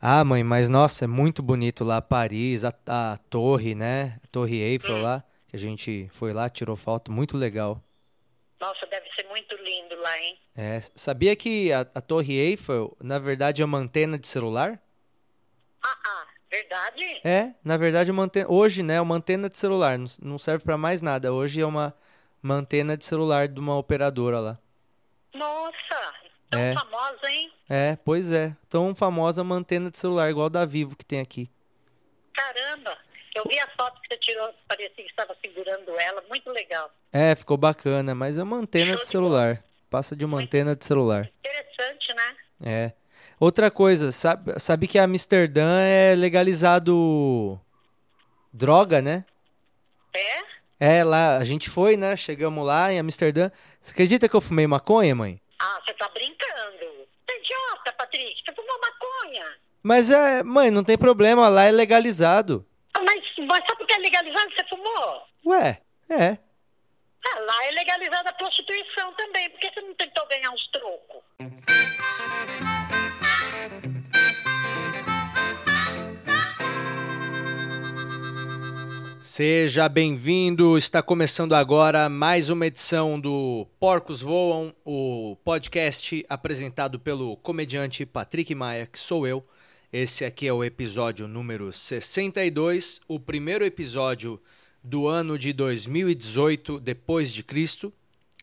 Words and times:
Ah, 0.00 0.24
mãe, 0.24 0.42
mas 0.42 0.68
nossa, 0.68 1.04
é 1.04 1.08
muito 1.08 1.42
bonito 1.42 1.84
lá 1.84 2.00
Paris, 2.00 2.64
a, 2.64 2.72
a 2.86 3.18
torre, 3.28 3.74
né? 3.74 4.18
A 4.24 4.26
torre 4.28 4.56
Eiffel 4.58 4.96
Hum. 4.96 5.02
lá, 5.02 5.22
que 5.46 5.56
a 5.56 5.58
gente 5.58 6.08
foi 6.14 6.32
lá, 6.32 6.48
tirou 6.48 6.74
foto, 6.76 7.12
muito 7.12 7.36
legal. 7.36 7.82
Nossa, 8.58 8.86
deve 8.86 9.06
ser 9.14 9.26
muito 9.28 9.54
lindo 9.56 9.96
lá, 10.00 10.18
hein? 10.18 10.38
É, 10.56 10.80
sabia 10.94 11.36
que 11.36 11.70
a, 11.72 11.80
a 11.80 12.00
torre 12.00 12.34
Eiffel, 12.34 12.96
na 13.00 13.18
verdade, 13.18 13.60
é 13.60 13.64
uma 13.64 13.78
antena 13.78 14.18
de 14.18 14.26
celular? 14.26 14.80
Ah, 15.82 15.96
ah, 16.06 16.26
verdade? 16.50 17.20
É, 17.24 17.54
na 17.62 17.76
verdade, 17.76 18.10
uma 18.10 18.22
antena, 18.22 18.50
hoje, 18.50 18.82
né, 18.82 18.94
é 18.94 19.00
uma 19.00 19.14
antena 19.16 19.48
de 19.50 19.58
celular, 19.58 19.98
não, 19.98 20.06
não 20.22 20.38
serve 20.38 20.64
pra 20.64 20.78
mais 20.78 21.02
nada. 21.02 21.32
Hoje 21.32 21.60
é 21.60 21.66
uma, 21.66 21.94
uma 22.42 22.54
antena 22.54 22.96
de 22.96 23.04
celular 23.04 23.48
de 23.48 23.60
uma 23.60 23.76
operadora 23.76 24.40
lá. 24.40 24.58
Nossa, 25.34 26.14
tão 26.50 26.60
É. 26.60 26.74
famosa, 26.74 27.30
hein? 27.30 27.52
É, 27.72 27.96
pois 28.04 28.32
é, 28.32 28.52
tão 28.68 28.96
famosa 28.96 29.42
uma 29.42 29.54
antena 29.54 29.92
de 29.92 29.96
celular, 29.96 30.28
igual 30.28 30.46
a 30.46 30.48
da 30.48 30.64
Vivo 30.64 30.96
que 30.96 31.04
tem 31.04 31.20
aqui. 31.20 31.48
Caramba, 32.34 32.98
eu 33.32 33.44
vi 33.48 33.60
a 33.60 33.68
foto 33.68 34.00
que 34.00 34.08
você 34.08 34.18
tirou, 34.18 34.52
parecia 34.66 34.90
que 34.92 35.02
estava 35.02 35.36
segurando 35.40 35.96
ela, 36.00 36.20
muito 36.28 36.50
legal. 36.50 36.90
É, 37.12 37.32
ficou 37.36 37.56
bacana, 37.56 38.12
mas 38.12 38.38
é 38.38 38.42
uma 38.42 38.56
antena 38.56 38.96
de 38.96 39.06
celular. 39.06 39.62
Passa 39.88 40.16
de 40.16 40.24
uma 40.24 40.40
antena 40.40 40.74
de 40.74 40.84
celular. 40.84 41.30
Interessante, 41.38 42.12
né? 42.12 42.36
É. 42.60 42.92
Outra 43.38 43.70
coisa, 43.70 44.10
sabe, 44.10 44.58
sabe 44.58 44.88
que 44.88 44.98
Amsterdã 44.98 45.80
é 45.80 46.16
legalizado 46.16 47.60
droga, 48.52 49.00
né? 49.00 49.24
É? 50.12 50.98
É, 50.98 51.04
lá, 51.04 51.36
a 51.36 51.44
gente 51.44 51.70
foi, 51.70 51.96
né? 51.96 52.16
Chegamos 52.16 52.66
lá 52.66 52.92
em 52.92 52.98
Amsterdã. 52.98 53.48
Você 53.80 53.92
acredita 53.92 54.28
que 54.28 54.34
eu 54.34 54.40
fumei 54.40 54.66
maconha, 54.66 55.14
mãe? 55.14 55.40
Ah, 55.60 55.80
você 55.84 55.94
tá 55.94 56.08
brincando. 56.08 56.99
Patrick, 58.10 58.42
você 58.44 58.54
fumou 58.54 58.80
maconha. 58.80 59.46
Mas 59.82 60.10
é, 60.10 60.42
mãe, 60.42 60.70
não 60.70 60.82
tem 60.84 60.98
problema, 60.98 61.48
lá 61.48 61.64
é 61.64 61.70
legalizado. 61.70 62.66
Ah, 62.94 63.00
Mas, 63.02 63.22
mas 63.46 63.64
só 63.68 63.76
porque 63.76 63.92
é 63.92 63.98
legalizado 63.98 64.50
você 64.50 64.68
fumou? 64.68 65.22
Ué, 65.46 65.80
é. 66.10 66.38
Ah, 67.24 67.38
lá 67.40 67.64
é 67.66 67.70
legalizada 67.70 68.30
a 68.30 68.32
prostituição 68.32 69.12
também, 69.14 69.48
por 69.50 69.60
que 69.60 69.72
você 69.72 69.80
não 69.80 69.94
tentou 69.94 70.26
ganhar 70.28 70.50
uns 70.50 70.70
trocos? 70.70 71.22
Seja 79.32 79.88
bem-vindo, 79.88 80.76
está 80.76 81.00
começando 81.00 81.52
agora 81.52 82.08
mais 82.08 82.50
uma 82.50 82.66
edição 82.66 83.18
do 83.18 83.64
Porcos 83.78 84.22
Voam, 84.22 84.74
o 84.84 85.36
podcast 85.44 86.26
apresentado 86.28 86.98
pelo 86.98 87.36
comediante 87.36 88.04
Patrick 88.04 88.52
Maia, 88.56 88.88
que 88.88 88.98
sou 88.98 89.28
eu. 89.28 89.46
Esse 89.92 90.24
aqui 90.24 90.48
é 90.48 90.52
o 90.52 90.64
episódio 90.64 91.28
número 91.28 91.70
62, 91.70 93.02
o 93.06 93.20
primeiro 93.20 93.64
episódio 93.64 94.42
do 94.82 95.06
ano 95.06 95.38
de 95.38 95.52
2018 95.52 96.80
depois 96.80 97.32
de 97.32 97.44
Cristo. 97.44 97.92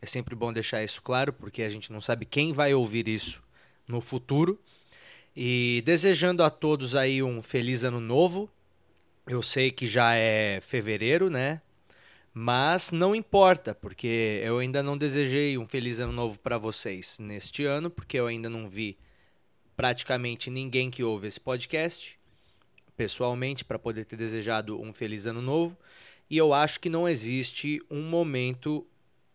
É 0.00 0.06
sempre 0.06 0.34
bom 0.34 0.54
deixar 0.54 0.82
isso 0.82 1.02
claro, 1.02 1.34
porque 1.34 1.62
a 1.62 1.68
gente 1.68 1.92
não 1.92 2.00
sabe 2.00 2.24
quem 2.24 2.54
vai 2.54 2.72
ouvir 2.72 3.08
isso 3.08 3.42
no 3.86 4.00
futuro. 4.00 4.58
E 5.36 5.82
desejando 5.84 6.42
a 6.42 6.48
todos 6.48 6.94
aí 6.94 7.22
um 7.22 7.42
feliz 7.42 7.84
ano 7.84 8.00
novo, 8.00 8.50
eu 9.28 9.42
sei 9.42 9.70
que 9.70 9.86
já 9.86 10.14
é 10.14 10.58
fevereiro, 10.60 11.28
né? 11.28 11.60
Mas 12.32 12.90
não 12.92 13.14
importa, 13.14 13.74
porque 13.74 14.40
eu 14.42 14.58
ainda 14.58 14.82
não 14.82 14.96
desejei 14.96 15.58
um 15.58 15.66
feliz 15.66 15.98
ano 15.98 16.12
novo 16.12 16.38
para 16.40 16.56
vocês 16.56 17.18
neste 17.18 17.64
ano, 17.64 17.90
porque 17.90 18.18
eu 18.18 18.26
ainda 18.26 18.48
não 18.48 18.68
vi 18.68 18.96
praticamente 19.76 20.50
ninguém 20.50 20.90
que 20.90 21.04
ouve 21.04 21.26
esse 21.26 21.40
podcast 21.40 22.18
pessoalmente 22.96 23.64
para 23.64 23.78
poder 23.78 24.04
ter 24.04 24.16
desejado 24.16 24.80
um 24.80 24.92
feliz 24.92 25.26
ano 25.26 25.42
novo. 25.42 25.76
E 26.30 26.36
eu 26.36 26.52
acho 26.54 26.80
que 26.80 26.88
não 26.88 27.08
existe 27.08 27.80
um 27.90 28.02
momento 28.02 28.86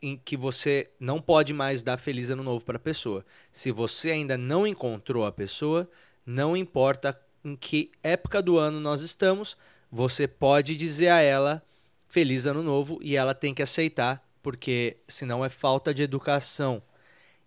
em 0.02 0.18
que 0.18 0.36
você 0.36 0.90
não 1.00 1.22
pode 1.22 1.53
mais 1.53 1.82
dar 1.82 1.98
feliz 1.98 2.30
ano 2.30 2.44
novo 2.44 2.66
para 2.66 2.78
a 2.78 2.80
pessoa. 2.80 3.26
Se 3.52 3.72
você 3.72 4.12
ainda 4.12 4.38
não 4.38 4.68
encontrou 4.68 5.26
a 5.26 5.32
pessoa, 5.32 5.90
não 6.26 6.58
importa 6.58 7.18
em 7.44 7.56
que 7.56 7.92
época 8.02 8.42
do 8.42 8.58
ano 8.58 8.80
nós 8.80 9.02
estamos, 9.02 9.58
você 9.94 10.28
pode 10.28 10.76
dizer 10.76 11.09
a 11.09 11.22
ela 11.22 11.64
feliz 12.08 12.48
ano 12.48 12.64
novo 12.64 12.98
e 13.00 13.16
ela 13.16 13.36
tem 13.36 13.54
que 13.54 13.62
aceitar, 13.62 14.28
porque 14.42 14.98
senão 15.08 15.46
é 15.46 15.50
falta 15.50 15.94
de 15.94 16.02
educação. 16.02 16.81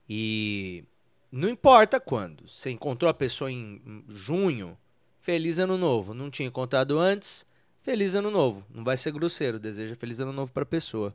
E 0.08 0.84
não 1.32 1.48
importa 1.48 1.98
quando. 1.98 2.48
Você 2.48 2.70
encontrou 2.70 3.10
a 3.10 3.14
pessoa 3.14 3.50
em 3.50 4.04
junho, 4.08 4.78
feliz 5.18 5.58
ano 5.58 5.76
novo. 5.76 6.14
Não 6.14 6.30
tinha 6.30 6.46
encontrado 6.46 7.00
antes, 7.00 7.44
feliz 7.82 8.14
ano 8.14 8.30
novo. 8.30 8.64
Não 8.72 8.84
vai 8.84 8.96
ser 8.96 9.10
grosseiro, 9.10 9.58
deseja 9.58 9.96
feliz 9.96 10.20
ano 10.20 10.32
novo 10.32 10.52
para 10.52 10.62
a 10.62 10.66
pessoa. 10.66 11.12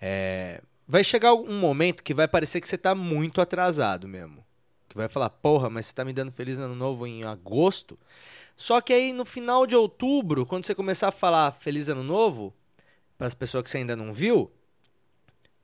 É, 0.00 0.60
vai 0.88 1.04
chegar 1.04 1.34
um 1.34 1.60
momento 1.60 2.02
que 2.02 2.12
vai 2.12 2.26
parecer 2.26 2.60
que 2.60 2.66
você 2.66 2.74
está 2.74 2.96
muito 2.96 3.40
atrasado 3.40 4.08
mesmo. 4.08 4.44
Que 4.88 4.96
vai 4.96 5.08
falar, 5.08 5.30
porra, 5.30 5.70
mas 5.70 5.86
você 5.86 5.92
está 5.92 6.04
me 6.04 6.12
dando 6.12 6.32
feliz 6.32 6.58
ano 6.58 6.74
novo 6.74 7.06
em 7.06 7.22
agosto? 7.22 7.96
Só 8.56 8.80
que 8.80 8.92
aí 8.92 9.12
no 9.12 9.24
final 9.24 9.66
de 9.66 9.74
outubro, 9.74 10.46
quando 10.46 10.64
você 10.64 10.74
começar 10.74 11.08
a 11.08 11.12
falar 11.12 11.52
feliz 11.52 11.88
ano 11.88 12.02
novo, 12.02 12.54
para 13.16 13.26
as 13.26 13.34
pessoas 13.34 13.64
que 13.64 13.70
você 13.70 13.78
ainda 13.78 13.96
não 13.96 14.12
viu, 14.12 14.50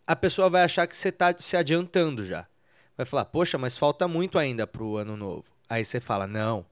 a 0.06 0.16
pessoa 0.16 0.48
vai 0.48 0.62
achar 0.62 0.86
que 0.86 0.96
você 0.96 1.10
está 1.10 1.34
se 1.36 1.56
adiantando 1.56 2.24
já. 2.24 2.46
Vai 2.96 3.04
falar, 3.04 3.26
poxa, 3.26 3.58
mas 3.58 3.76
falta 3.76 4.08
muito 4.08 4.38
ainda 4.38 4.66
para 4.66 4.82
o 4.82 4.96
ano 4.96 5.16
novo. 5.16 5.44
Aí 5.68 5.84
você 5.84 6.00
fala, 6.00 6.26
não, 6.26 6.64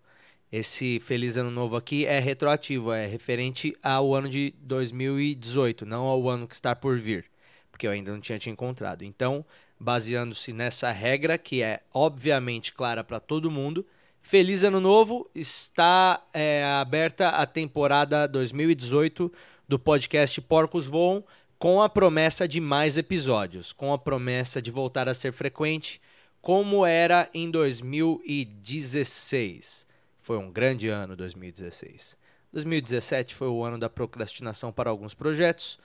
esse 0.50 1.00
feliz 1.00 1.37
ano 1.37 1.50
novo 1.50 1.77
aqui 1.77 2.06
é 2.06 2.19
retroativo, 2.19 2.93
é 2.93 3.06
referente 3.06 3.77
ao 3.83 4.15
ano 4.15 4.28
de 4.28 4.54
2018, 4.60 5.84
não 5.84 6.04
ao 6.04 6.28
ano 6.28 6.48
que 6.48 6.54
está 6.54 6.75
por 6.75 6.98
vir, 6.98 7.31
porque 7.71 7.87
eu 7.87 7.91
ainda 7.91 8.10
não 8.10 8.21
tinha 8.21 8.38
te 8.38 8.48
encontrado. 8.48 9.03
Então, 9.03 9.44
baseando-se 9.78 10.53
nessa 10.53 10.91
regra, 10.91 11.37
que 11.37 11.62
é 11.62 11.81
obviamente 11.93 12.72
clara 12.72 13.04
para 13.04 13.21
todo 13.21 13.50
mundo, 13.50 13.87
Feliz 14.28 14.64
Ano 14.64 14.81
Novo! 14.81 15.31
Está 15.37 16.20
é, 16.34 16.64
aberta 16.81 17.28
a 17.28 17.47
temporada 17.47 18.26
2018 18.26 19.32
do 19.69 19.78
podcast 19.78 20.41
Porcos 20.41 20.84
Voam 20.84 21.22
com 21.60 21.81
a 21.81 21.88
promessa 21.88 22.48
de 22.48 22.60
mais 22.60 22.97
episódios, 22.97 23.72
com 23.72 23.92
a 23.92 23.98
promessa 23.98 24.60
de 24.60 24.72
voltar 24.72 25.09
a 25.09 25.15
ser 25.15 25.32
frequente, 25.32 26.00
como 26.42 26.84
era 26.84 27.31
em 27.32 27.48
2016. 27.48 29.86
Foi 30.19 30.38
um 30.38 30.50
grande 30.50 30.88
ano 30.88 31.15
2016. 31.15 32.19
2017 32.53 33.32
foi 33.32 33.47
o 33.47 33.62
ano 33.62 33.78
da 33.78 33.88
procrastinação 33.88 34.72
para 34.72 34.91
alguns 34.91 35.15
projetos, 35.15 35.78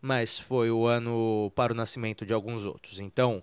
mas 0.00 0.38
foi 0.38 0.70
o 0.70 0.86
ano 0.86 1.52
para 1.54 1.74
o 1.74 1.76
nascimento 1.76 2.24
de 2.24 2.32
alguns 2.32 2.64
outros. 2.64 3.00
Então, 3.00 3.42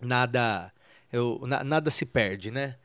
nada, 0.00 0.72
eu, 1.12 1.40
na, 1.44 1.64
nada 1.64 1.90
se 1.90 2.06
perde, 2.06 2.52
né? 2.52 2.76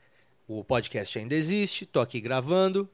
O 0.52 0.64
podcast 0.64 1.16
ainda 1.16 1.36
existe, 1.36 1.86
tô 1.86 2.00
aqui 2.00 2.20
gravando. 2.20 2.88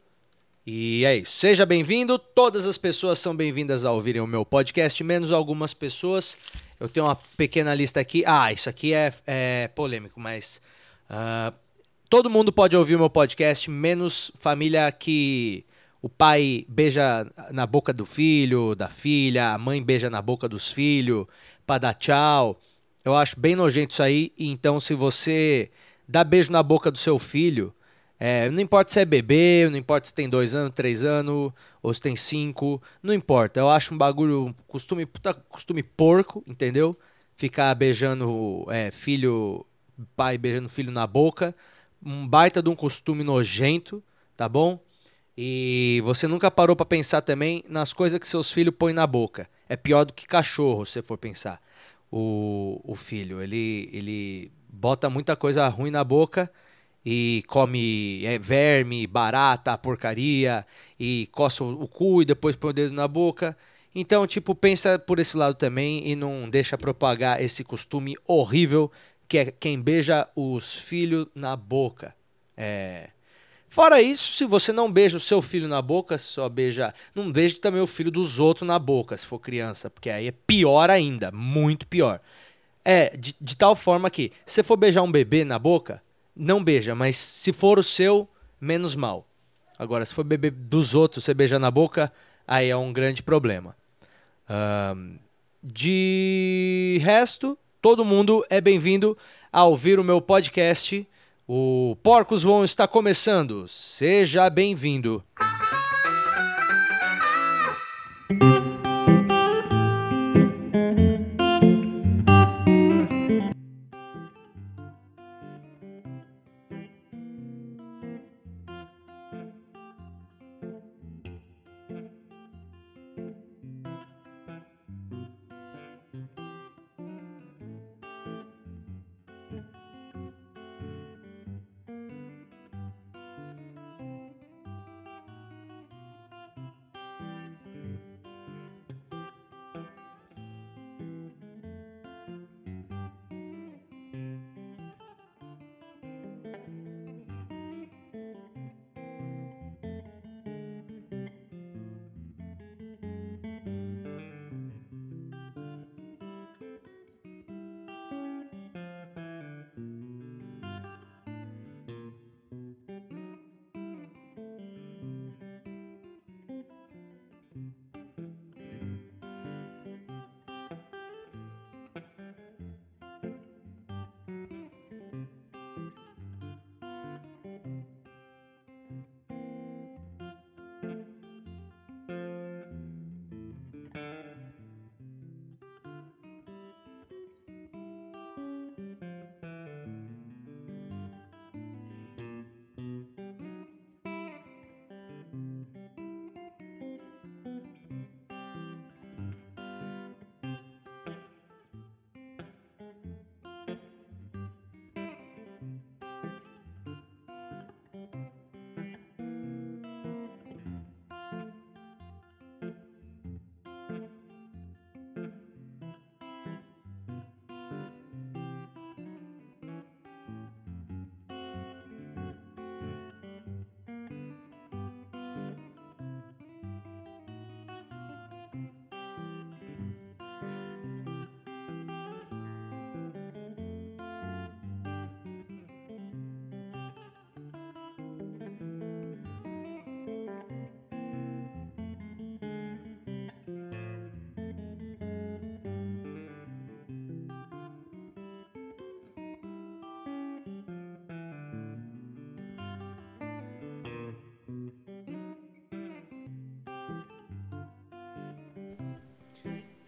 E 0.66 1.06
é 1.06 1.16
isso. 1.16 1.38
Seja 1.38 1.64
bem-vindo. 1.64 2.18
Todas 2.18 2.66
as 2.66 2.76
pessoas 2.76 3.18
são 3.18 3.34
bem-vindas 3.34 3.82
a 3.82 3.92
ouvirem 3.92 4.20
o 4.20 4.26
meu 4.26 4.44
podcast, 4.44 5.02
menos 5.02 5.32
algumas 5.32 5.72
pessoas. 5.72 6.36
Eu 6.78 6.86
tenho 6.86 7.06
uma 7.06 7.16
pequena 7.34 7.72
lista 7.72 7.98
aqui. 7.98 8.22
Ah, 8.26 8.52
isso 8.52 8.68
aqui 8.68 8.92
é, 8.92 9.10
é 9.26 9.70
polêmico, 9.74 10.20
mas. 10.20 10.60
ah, 11.08 11.50
todo 12.10 12.28
mundo 12.28 12.52
pode 12.52 12.76
ouvir 12.76 12.96
o 12.96 12.98
meu 12.98 13.08
podcast, 13.08 13.70
menos 13.70 14.30
família 14.38 14.92
que 14.92 15.64
o 16.02 16.10
pai 16.10 16.66
beija 16.68 17.26
na 17.52 17.66
boca 17.66 17.90
do 17.90 18.04
filho, 18.04 18.74
da 18.74 18.90
filha, 18.90 19.52
a 19.52 19.56
mãe 19.56 19.82
beija 19.82 20.10
na 20.10 20.20
boca 20.20 20.46
dos 20.46 20.70
filhos, 20.70 21.26
pra 21.66 21.78
dar 21.78 21.94
tchau. 21.94 22.60
Eu 23.02 23.16
acho 23.16 23.40
bem 23.40 23.56
nojento 23.56 23.94
isso 23.94 24.02
aí. 24.02 24.30
Então, 24.36 24.78
se 24.78 24.92
você 24.92 25.70
dá 26.08 26.24
beijo 26.24 26.52
na 26.52 26.62
boca 26.62 26.90
do 26.90 26.98
seu 26.98 27.18
filho, 27.18 27.74
é, 28.18 28.48
não 28.50 28.60
importa 28.62 28.92
se 28.92 29.00
é 29.00 29.04
bebê, 29.04 29.68
não 29.70 29.76
importa 29.76 30.08
se 30.08 30.14
tem 30.14 30.28
dois 30.28 30.54
anos, 30.54 30.72
três 30.74 31.04
anos, 31.04 31.52
ou 31.82 31.92
se 31.92 32.00
tem 32.00 32.16
cinco, 32.16 32.82
não 33.02 33.12
importa. 33.12 33.60
Eu 33.60 33.68
acho 33.70 33.94
um 33.94 33.98
bagulho, 33.98 34.46
um 34.46 34.52
costume, 34.66 35.04
puta 35.04 35.34
costume 35.34 35.82
porco, 35.82 36.42
entendeu? 36.46 36.96
Ficar 37.36 37.74
beijando 37.74 38.66
é, 38.70 38.90
filho, 38.90 39.66
pai 40.16 40.38
beijando 40.38 40.68
filho 40.68 40.90
na 40.90 41.06
boca, 41.06 41.54
um 42.04 42.26
baita 42.26 42.62
de 42.62 42.70
um 42.70 42.76
costume 42.76 43.22
nojento, 43.22 44.02
tá 44.36 44.48
bom? 44.48 44.80
E 45.36 46.00
você 46.04 46.26
nunca 46.26 46.50
parou 46.50 46.74
pra 46.74 46.86
pensar 46.86 47.20
também 47.20 47.62
nas 47.68 47.92
coisas 47.92 48.18
que 48.18 48.26
seus 48.26 48.50
filhos 48.50 48.74
põem 48.78 48.94
na 48.94 49.06
boca. 49.06 49.48
É 49.68 49.76
pior 49.76 50.04
do 50.04 50.14
que 50.14 50.26
cachorro, 50.26 50.86
se 50.86 51.02
for 51.02 51.18
pensar. 51.18 51.60
O, 52.10 52.80
o 52.84 52.94
filho, 52.94 53.42
ele, 53.42 53.90
ele 53.92 54.52
bota 54.68 55.10
muita 55.10 55.36
coisa 55.36 55.66
ruim 55.68 55.90
na 55.90 56.04
boca 56.04 56.50
e 57.04 57.44
come 57.46 58.24
é, 58.24 58.38
verme, 58.38 59.06
barata, 59.06 59.78
porcaria, 59.78 60.66
e 60.98 61.28
coça 61.30 61.62
o, 61.62 61.86
cu 61.86 62.22
e 62.22 62.24
depois 62.24 62.56
põe 62.56 62.70
o 62.70 62.72
dedo 62.72 62.94
na 62.94 63.06
boca. 63.06 63.56
Então, 63.94 64.26
tipo, 64.26 64.54
pensa 64.54 64.98
por 64.98 65.18
esse 65.18 65.36
lado 65.36 65.54
também 65.54 66.06
e 66.06 66.16
não 66.16 66.50
deixa 66.50 66.76
propagar 66.76 67.40
esse 67.40 67.62
costume 67.62 68.16
horrível 68.26 68.90
que 69.28 69.38
é 69.38 69.50
quem 69.50 69.80
beija 69.80 70.28
os 70.34 70.74
filhos 70.74 71.26
na 71.34 71.56
boca. 71.56 72.14
É. 72.56 73.10
Fora 73.68 74.00
isso, 74.00 74.32
se 74.32 74.44
você 74.44 74.72
não 74.72 74.90
beija 74.90 75.16
o 75.16 75.20
seu 75.20 75.42
filho 75.42 75.68
na 75.68 75.82
boca, 75.82 76.16
só 76.18 76.48
beija. 76.48 76.94
Não 77.14 77.30
beije 77.30 77.60
também 77.60 77.80
o 77.80 77.86
filho 77.86 78.10
dos 78.10 78.40
outros 78.40 78.66
na 78.66 78.78
boca, 78.78 79.16
se 79.16 79.26
for 79.26 79.38
criança, 79.38 79.90
porque 79.90 80.10
aí 80.10 80.28
é 80.28 80.32
pior 80.32 80.90
ainda, 80.90 81.30
muito 81.30 81.86
pior. 81.86 82.20
É, 82.88 83.16
de, 83.16 83.34
de 83.40 83.56
tal 83.56 83.74
forma 83.74 84.08
que, 84.08 84.30
se 84.46 84.62
for 84.62 84.76
beijar 84.76 85.02
um 85.02 85.10
bebê 85.10 85.44
na 85.44 85.58
boca, 85.58 86.00
não 86.36 86.62
beija, 86.62 86.94
mas 86.94 87.16
se 87.16 87.52
for 87.52 87.80
o 87.80 87.82
seu, 87.82 88.28
menos 88.60 88.94
mal. 88.94 89.26
Agora, 89.76 90.06
se 90.06 90.14
for 90.14 90.22
bebê 90.22 90.52
dos 90.52 90.94
outros, 90.94 91.24
você 91.24 91.34
beija 91.34 91.58
na 91.58 91.68
boca, 91.68 92.12
aí 92.46 92.70
é 92.70 92.76
um 92.76 92.92
grande 92.92 93.24
problema. 93.24 93.74
Um, 94.48 95.18
de 95.60 97.00
resto, 97.02 97.58
todo 97.82 98.04
mundo 98.04 98.46
é 98.48 98.60
bem-vindo 98.60 99.18
a 99.52 99.64
ouvir 99.64 99.98
o 99.98 100.04
meu 100.04 100.20
podcast. 100.20 101.04
O 101.48 101.96
Porcos 102.04 102.44
Vão 102.44 102.64
está 102.64 102.86
começando. 102.86 103.66
Seja 103.66 104.48
bem-vindo. 104.48 105.24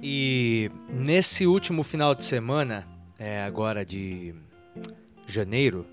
E 0.01 0.71
nesse 0.89 1.47
último 1.47 1.83
final 1.83 2.15
de 2.15 2.25
semana, 2.25 2.87
é, 3.19 3.43
agora 3.43 3.85
de 3.85 4.35
janeiro, 5.27 5.87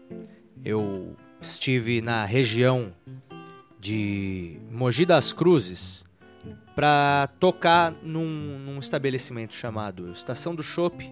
eu 0.63 1.15
estive 1.41 2.01
na 2.01 2.23
região 2.23 2.93
de 3.79 4.59
Mogi 4.71 5.05
das 5.05 5.33
Cruzes 5.33 6.05
para 6.75 7.29
tocar 7.39 7.93
num, 8.03 8.59
num, 8.59 8.79
estabelecimento 8.79 9.55
chamado 9.55 10.11
Estação 10.11 10.53
do 10.53 10.61
Chopp. 10.61 11.11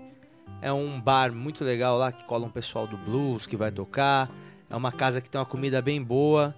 É 0.61 0.71
um 0.71 0.99
bar 0.99 1.33
muito 1.33 1.63
legal 1.63 1.97
lá 1.97 2.11
que 2.11 2.23
cola 2.25 2.45
um 2.45 2.51
pessoal 2.51 2.85
do 2.85 2.97
blues 2.97 3.45
que 3.47 3.57
vai 3.57 3.71
tocar. 3.71 4.29
É 4.69 4.75
uma 4.75 4.91
casa 4.91 5.19
que 5.19 5.29
tem 5.29 5.39
uma 5.39 5.45
comida 5.45 5.81
bem 5.81 6.01
boa 6.01 6.55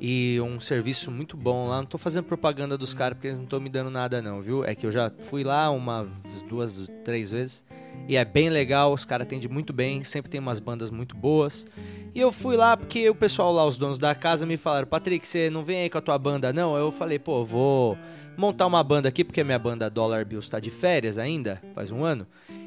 e 0.00 0.38
um 0.40 0.60
serviço 0.60 1.10
muito 1.10 1.36
bom 1.36 1.68
lá. 1.68 1.78
Não 1.78 1.86
tô 1.86 1.98
fazendo 1.98 2.24
propaganda 2.24 2.76
dos 2.76 2.94
caras 2.94 3.16
porque 3.16 3.28
eles 3.28 3.38
não 3.38 3.44
estão 3.44 3.60
me 3.60 3.68
dando 3.68 3.90
nada 3.90 4.20
não, 4.20 4.42
viu? 4.42 4.64
É 4.64 4.74
que 4.74 4.86
eu 4.86 4.92
já 4.92 5.10
fui 5.30 5.42
lá 5.42 5.70
uma, 5.70 6.08
duas, 6.48 6.86
três 7.04 7.30
vezes 7.30 7.64
e 8.08 8.16
é 8.16 8.24
bem 8.24 8.50
legal, 8.50 8.92
os 8.92 9.04
caras 9.04 9.26
atendem 9.26 9.48
muito 9.48 9.72
bem, 9.72 10.04
sempre 10.04 10.30
tem 10.30 10.40
umas 10.40 10.60
bandas 10.60 10.90
muito 10.90 11.16
boas. 11.16 11.66
E 12.14 12.20
eu 12.20 12.30
fui 12.30 12.56
lá 12.56 12.76
porque 12.76 13.08
o 13.10 13.14
pessoal 13.14 13.52
lá, 13.52 13.66
os 13.66 13.76
donos 13.76 13.98
da 13.98 14.14
casa, 14.14 14.46
me 14.46 14.56
falaram, 14.56 14.86
Patrick, 14.86 15.26
você 15.26 15.50
não 15.50 15.64
vem 15.64 15.82
aí 15.82 15.90
com 15.90 15.98
a 15.98 16.00
tua 16.00 16.18
banda 16.18 16.52
não? 16.52 16.76
Eu 16.76 16.92
falei, 16.92 17.18
pô, 17.18 17.44
vou 17.44 17.98
montar 18.36 18.66
uma 18.66 18.82
banda 18.84 19.08
aqui, 19.08 19.24
porque 19.24 19.42
minha 19.42 19.58
banda 19.58 19.90
Dollar 19.90 20.24
Bills 20.24 20.48
tá 20.48 20.60
de 20.60 20.70
férias 20.70 21.18
ainda, 21.18 21.60
faz 21.74 21.90
um 21.90 22.04
ano. 22.04 22.26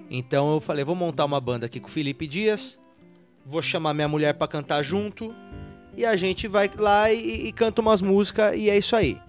Então 0.10 0.54
eu 0.54 0.60
falei, 0.60 0.84
vou 0.84 0.96
montar 0.96 1.26
uma 1.26 1.40
banda 1.40 1.68
aqui 1.68 1.80
com 1.80 1.88
o 1.88 1.92
Felipe 1.92 2.28
Dias, 2.28 2.80
vou 3.46 3.62
chamar 3.62 3.94
minha 3.94 4.08
mulher 4.08 4.34
para 4.34 4.48
cantar 4.48 4.84
junto 4.84 5.34
e 6.00 6.06
a 6.06 6.16
gente 6.16 6.48
vai 6.48 6.72
lá 6.78 7.12
e, 7.12 7.48
e 7.48 7.52
canta 7.52 7.82
umas 7.82 8.02
músicas 8.02 8.56
e 8.56 8.70
é 8.70 8.78
isso 8.78 8.96
aí. 8.96 9.20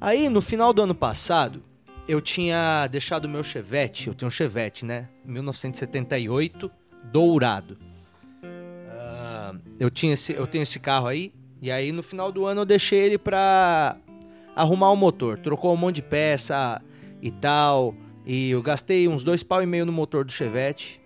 Aí 0.00 0.28
no 0.28 0.42
final 0.42 0.72
do 0.72 0.82
ano 0.82 0.94
passado, 0.94 1.62
eu 2.08 2.20
tinha 2.20 2.88
deixado 2.88 3.28
meu 3.28 3.44
Chevette, 3.44 4.08
eu 4.08 4.14
tenho 4.14 4.26
um 4.26 4.30
Chevette, 4.30 4.84
né? 4.84 5.08
1978, 5.24 6.68
dourado. 7.12 7.78
Uh, 8.42 9.60
eu, 9.78 9.88
tinha 9.88 10.14
esse, 10.14 10.32
eu 10.32 10.48
tenho 10.48 10.62
esse 10.62 10.80
carro 10.80 11.06
aí, 11.06 11.32
e 11.62 11.70
aí 11.70 11.92
no 11.92 12.02
final 12.02 12.32
do 12.32 12.44
ano 12.44 12.62
eu 12.62 12.66
deixei 12.66 12.98
ele 12.98 13.18
pra 13.18 13.96
arrumar 14.56 14.90
o 14.90 14.96
motor. 14.96 15.38
Trocou 15.38 15.72
um 15.72 15.76
monte 15.76 15.96
de 15.96 16.02
peça 16.02 16.82
e 17.22 17.30
tal, 17.30 17.94
e 18.24 18.50
eu 18.50 18.60
gastei 18.60 19.06
uns 19.06 19.22
dois 19.22 19.44
pau 19.44 19.62
e 19.62 19.66
meio 19.66 19.86
no 19.86 19.92
motor 19.92 20.24
do 20.24 20.32
Chevette 20.32 21.00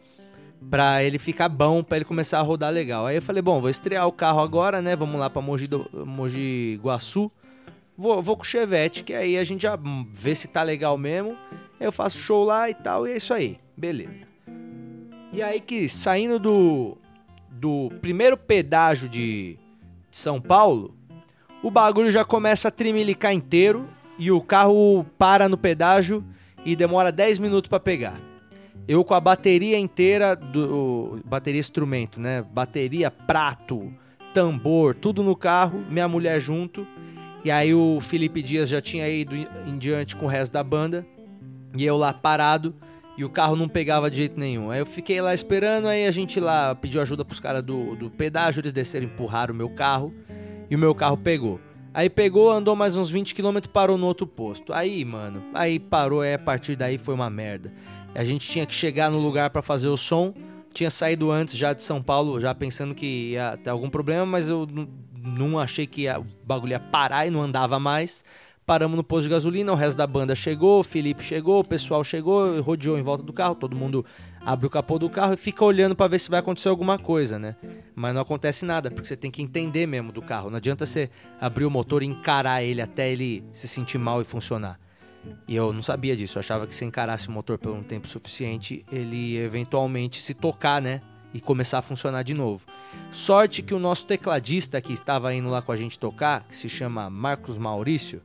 pra 0.68 1.02
ele 1.02 1.18
ficar 1.18 1.48
bom, 1.48 1.82
pra 1.82 1.96
ele 1.96 2.04
começar 2.04 2.38
a 2.38 2.42
rodar 2.42 2.72
legal. 2.72 3.06
Aí 3.06 3.16
eu 3.16 3.22
falei, 3.22 3.40
bom, 3.40 3.60
vou 3.60 3.70
estrear 3.70 4.06
o 4.06 4.12
carro 4.12 4.40
agora, 4.40 4.82
né? 4.82 4.94
Vamos 4.94 5.18
lá 5.18 5.30
pra 5.30 5.40
Mogi, 5.40 5.66
do, 5.66 5.88
Mogi 6.06 6.78
Guaçu. 6.82 7.30
Vou, 7.96 8.22
vou 8.22 8.36
com 8.36 8.42
o 8.42 8.46
Chevette, 8.46 9.04
que 9.04 9.14
aí 9.14 9.38
a 9.38 9.44
gente 9.44 9.62
já 9.62 9.78
vê 10.12 10.34
se 10.34 10.48
tá 10.48 10.62
legal 10.62 10.98
mesmo. 10.98 11.36
Eu 11.78 11.92
faço 11.92 12.18
show 12.18 12.44
lá 12.44 12.68
e 12.68 12.74
tal, 12.74 13.06
e 13.06 13.12
é 13.12 13.16
isso 13.16 13.32
aí. 13.32 13.58
Beleza. 13.76 14.28
E 15.32 15.42
aí 15.42 15.60
que 15.60 15.88
saindo 15.88 16.38
do, 16.38 16.98
do 17.50 17.90
primeiro 18.00 18.36
pedágio 18.36 19.08
de, 19.08 19.58
de 20.10 20.16
São 20.16 20.40
Paulo, 20.40 20.96
o 21.62 21.70
bagulho 21.70 22.10
já 22.10 22.24
começa 22.24 22.68
a 22.68 22.70
trimilicar 22.70 23.32
inteiro 23.32 23.88
e 24.18 24.30
o 24.30 24.40
carro 24.40 25.04
para 25.16 25.48
no 25.48 25.56
pedágio 25.56 26.24
e 26.64 26.74
demora 26.74 27.12
10 27.12 27.38
minutos 27.38 27.68
para 27.68 27.80
pegar. 27.80 28.29
Eu 28.90 29.04
com 29.04 29.14
a 29.14 29.20
bateria 29.20 29.78
inteira 29.78 30.34
do 30.34 31.20
bateria 31.24 31.60
instrumento, 31.60 32.20
né? 32.20 32.42
Bateria, 32.42 33.08
prato, 33.08 33.94
tambor, 34.34 34.96
tudo 34.96 35.22
no 35.22 35.36
carro, 35.36 35.84
minha 35.88 36.08
mulher 36.08 36.40
junto. 36.40 36.84
E 37.44 37.52
aí 37.52 37.72
o 37.72 38.00
Felipe 38.00 38.42
Dias 38.42 38.68
já 38.68 38.80
tinha 38.80 39.08
ido 39.08 39.36
em 39.36 39.78
diante 39.78 40.16
com 40.16 40.26
o 40.26 40.28
resto 40.28 40.52
da 40.52 40.64
banda. 40.64 41.06
E 41.76 41.86
eu 41.86 41.96
lá 41.96 42.12
parado 42.12 42.74
e 43.16 43.24
o 43.24 43.30
carro 43.30 43.54
não 43.54 43.68
pegava 43.68 44.10
de 44.10 44.16
jeito 44.16 44.40
nenhum. 44.40 44.72
Aí 44.72 44.80
eu 44.80 44.86
fiquei 44.86 45.20
lá 45.20 45.32
esperando, 45.32 45.86
aí 45.86 46.04
a 46.04 46.10
gente 46.10 46.40
lá 46.40 46.74
pediu 46.74 47.00
ajuda 47.00 47.24
pros 47.24 47.38
caras 47.38 47.62
do, 47.62 47.94
do 47.94 48.10
pedágio, 48.10 48.60
eles 48.60 48.72
desceram, 48.72 49.06
empurraram 49.06 49.54
o 49.54 49.56
meu 49.56 49.70
carro 49.70 50.12
e 50.68 50.74
o 50.74 50.78
meu 50.80 50.96
carro 50.96 51.16
pegou. 51.16 51.60
Aí 51.92 52.08
pegou, 52.08 52.52
andou 52.52 52.76
mais 52.76 52.96
uns 52.96 53.10
20 53.10 53.34
km 53.34 53.58
parou 53.72 53.98
no 53.98 54.06
outro 54.06 54.24
posto. 54.26 54.72
Aí, 54.72 55.04
mano, 55.04 55.44
aí 55.52 55.78
parou, 55.78 56.20
aí 56.20 56.34
a 56.34 56.38
partir 56.38 56.76
daí 56.76 56.98
foi 56.98 57.14
uma 57.14 57.28
merda. 57.28 57.72
A 58.14 58.24
gente 58.24 58.50
tinha 58.50 58.66
que 58.66 58.74
chegar 58.74 59.10
no 59.10 59.18
lugar 59.18 59.50
para 59.50 59.62
fazer 59.62 59.88
o 59.88 59.96
som. 59.96 60.34
Tinha 60.72 60.90
saído 60.90 61.30
antes 61.30 61.56
já 61.56 61.72
de 61.72 61.82
São 61.82 62.02
Paulo, 62.02 62.40
já 62.40 62.54
pensando 62.54 62.94
que 62.94 63.32
ia 63.32 63.56
ter 63.56 63.70
algum 63.70 63.90
problema, 63.90 64.24
mas 64.24 64.48
eu 64.48 64.66
não 65.22 65.58
achei 65.58 65.86
que 65.86 66.02
ia, 66.02 66.20
o 66.20 66.26
bagulho 66.44 66.72
ia 66.72 66.80
parar 66.80 67.26
e 67.26 67.30
não 67.30 67.42
andava 67.42 67.78
mais. 67.78 68.24
Paramos 68.64 68.96
no 68.96 69.02
posto 69.02 69.24
de 69.24 69.30
gasolina, 69.30 69.72
o 69.72 69.74
resto 69.74 69.98
da 69.98 70.06
banda 70.06 70.32
chegou, 70.32 70.78
o 70.78 70.84
Felipe 70.84 71.24
chegou, 71.24 71.60
o 71.60 71.64
pessoal 71.64 72.04
chegou, 72.04 72.60
rodeou 72.60 72.96
em 72.96 73.02
volta 73.02 73.24
do 73.24 73.32
carro, 73.32 73.56
todo 73.56 73.74
mundo 73.74 74.04
abre 74.40 74.64
o 74.64 74.70
capô 74.70 74.96
do 74.96 75.10
carro 75.10 75.34
e 75.34 75.36
fica 75.36 75.64
olhando 75.64 75.96
para 75.96 76.06
ver 76.06 76.20
se 76.20 76.30
vai 76.30 76.38
acontecer 76.38 76.68
alguma 76.68 76.96
coisa, 76.96 77.36
né? 77.36 77.56
Mas 77.96 78.14
não 78.14 78.20
acontece 78.20 78.64
nada, 78.64 78.88
porque 78.88 79.08
você 79.08 79.16
tem 79.16 79.30
que 79.30 79.42
entender 79.42 79.86
mesmo 79.86 80.12
do 80.12 80.22
carro. 80.22 80.50
Não 80.50 80.58
adianta 80.58 80.86
você 80.86 81.10
abrir 81.40 81.64
o 81.64 81.70
motor 81.70 82.00
e 82.02 82.06
encarar 82.06 82.62
ele 82.62 82.80
até 82.80 83.10
ele 83.10 83.42
se 83.52 83.66
sentir 83.66 83.98
mal 83.98 84.22
e 84.22 84.24
funcionar. 84.24 84.78
E 85.46 85.54
eu 85.54 85.72
não 85.72 85.82
sabia 85.82 86.16
disso, 86.16 86.38
eu 86.38 86.40
achava 86.40 86.66
que 86.66 86.74
se 86.74 86.84
encarasse 86.84 87.28
o 87.28 87.32
motor 87.32 87.58
por 87.58 87.72
um 87.72 87.82
tempo 87.82 88.08
suficiente, 88.08 88.84
ele 88.90 89.36
eventualmente 89.36 90.20
se 90.20 90.34
tocar, 90.34 90.80
né? 90.80 91.00
E 91.32 91.40
começar 91.40 91.78
a 91.78 91.82
funcionar 91.82 92.22
de 92.22 92.34
novo. 92.34 92.64
Sorte 93.10 93.62
que 93.62 93.74
o 93.74 93.78
nosso 93.78 94.06
tecladista 94.06 94.80
que 94.80 94.92
estava 94.92 95.32
indo 95.34 95.48
lá 95.48 95.62
com 95.62 95.72
a 95.72 95.76
gente 95.76 95.98
tocar, 95.98 96.44
que 96.44 96.56
se 96.56 96.68
chama 96.68 97.08
Marcos 97.08 97.56
Maurício, 97.58 98.20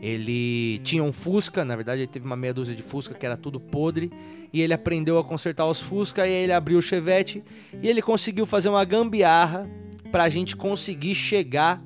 ele 0.00 0.78
tinha 0.78 1.02
um 1.02 1.12
Fusca, 1.12 1.64
na 1.64 1.76
verdade 1.76 2.02
ele 2.02 2.08
teve 2.08 2.24
uma 2.24 2.36
meia 2.36 2.54
dúzia 2.54 2.74
de 2.74 2.82
Fusca 2.82 3.14
que 3.14 3.26
era 3.26 3.36
tudo 3.36 3.60
podre, 3.60 4.10
e 4.52 4.60
ele 4.62 4.72
aprendeu 4.72 5.18
a 5.18 5.24
consertar 5.24 5.66
os 5.66 5.80
Fusca, 5.80 6.26
e 6.26 6.30
aí 6.30 6.44
ele 6.44 6.52
abriu 6.52 6.78
o 6.78 6.82
Chevette, 6.82 7.44
e 7.82 7.88
ele 7.88 8.00
conseguiu 8.00 8.46
fazer 8.46 8.68
uma 8.68 8.84
gambiarra 8.84 9.68
para 10.10 10.24
a 10.24 10.28
gente 10.28 10.56
conseguir 10.56 11.14
chegar 11.14 11.82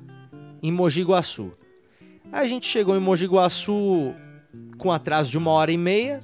em 0.61 0.71
Mogi 0.71 1.03
Guaçu. 1.03 1.51
A 2.33 2.45
gente 2.45 2.67
chegou 2.67 2.97
em 2.97 2.99
Mogi 2.99 3.25
Guaçu 3.25 4.13
com 4.77 4.91
atraso 4.91 5.31
de 5.31 5.37
uma 5.37 5.51
hora 5.51 5.71
e 5.71 5.77
meia, 5.77 6.21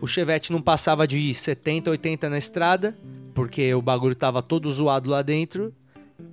o 0.00 0.06
Chevette 0.06 0.50
não 0.50 0.62
passava 0.62 1.06
de 1.06 1.34
70, 1.34 1.90
80 1.90 2.30
na 2.30 2.38
estrada, 2.38 2.96
porque 3.34 3.74
o 3.74 3.82
bagulho 3.82 4.14
tava 4.14 4.40
todo 4.40 4.72
zoado 4.72 5.10
lá 5.10 5.20
dentro, 5.20 5.74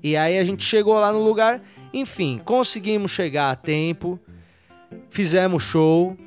e 0.01 0.15
aí 0.15 0.37
a 0.37 0.43
gente 0.45 0.63
chegou 0.63 0.93
lá 0.93 1.11
no 1.11 1.21
lugar, 1.21 1.61
enfim, 1.93 2.39
conseguimos 2.45 3.11
chegar 3.11 3.51
a 3.51 3.55
tempo, 3.55 4.17
Fizemos 5.09 5.63
show. 5.63 6.17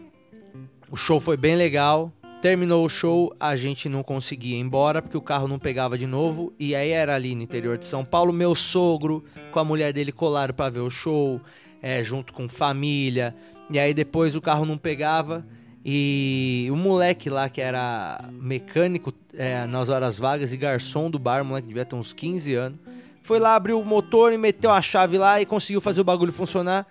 O 0.90 0.96
show 0.96 1.20
foi 1.20 1.36
bem 1.36 1.56
legal. 1.56 2.12
Terminou 2.40 2.84
o 2.84 2.88
show, 2.88 3.34
a 3.38 3.56
gente 3.56 3.88
não 3.88 4.02
conseguia 4.02 4.56
ir 4.56 4.60
embora 4.60 5.02
porque 5.02 5.16
o 5.16 5.20
carro 5.20 5.48
não 5.48 5.58
pegava 5.58 5.98
de 5.98 6.06
novo. 6.06 6.52
E 6.58 6.74
aí 6.74 6.90
era 6.90 7.14
ali 7.14 7.34
no 7.34 7.42
interior 7.42 7.76
de 7.76 7.84
São 7.84 8.04
Paulo. 8.04 8.32
Meu 8.32 8.54
sogro 8.54 9.24
com 9.50 9.58
a 9.58 9.64
mulher 9.64 9.92
dele 9.92 10.12
colaram 10.12 10.54
para 10.54 10.70
ver 10.70 10.80
o 10.80 10.90
show, 10.90 11.40
é, 11.82 12.02
junto 12.02 12.32
com 12.32 12.48
família. 12.48 13.34
E 13.70 13.78
aí 13.78 13.92
depois 13.92 14.34
o 14.36 14.40
carro 14.40 14.64
não 14.64 14.78
pegava. 14.78 15.44
E 15.84 16.68
o 16.70 16.76
moleque 16.76 17.30
lá 17.30 17.48
que 17.48 17.60
era 17.60 18.20
mecânico 18.32 19.12
é, 19.34 19.66
nas 19.66 19.88
horas 19.88 20.18
vagas 20.18 20.52
e 20.52 20.56
garçom 20.56 21.10
do 21.10 21.18
bar, 21.18 21.44
moleque 21.44 21.68
devia 21.68 21.84
ter 21.84 21.94
uns 21.94 22.12
15 22.12 22.54
anos, 22.54 22.78
foi 23.22 23.38
lá, 23.38 23.54
abriu 23.54 23.80
o 23.80 23.84
motor 23.84 24.32
e 24.32 24.38
meteu 24.38 24.70
a 24.70 24.82
chave 24.82 25.18
lá 25.18 25.40
e 25.40 25.46
conseguiu 25.46 25.80
fazer 25.80 26.00
o 26.00 26.04
bagulho 26.04 26.32
funcionar. 26.32 26.86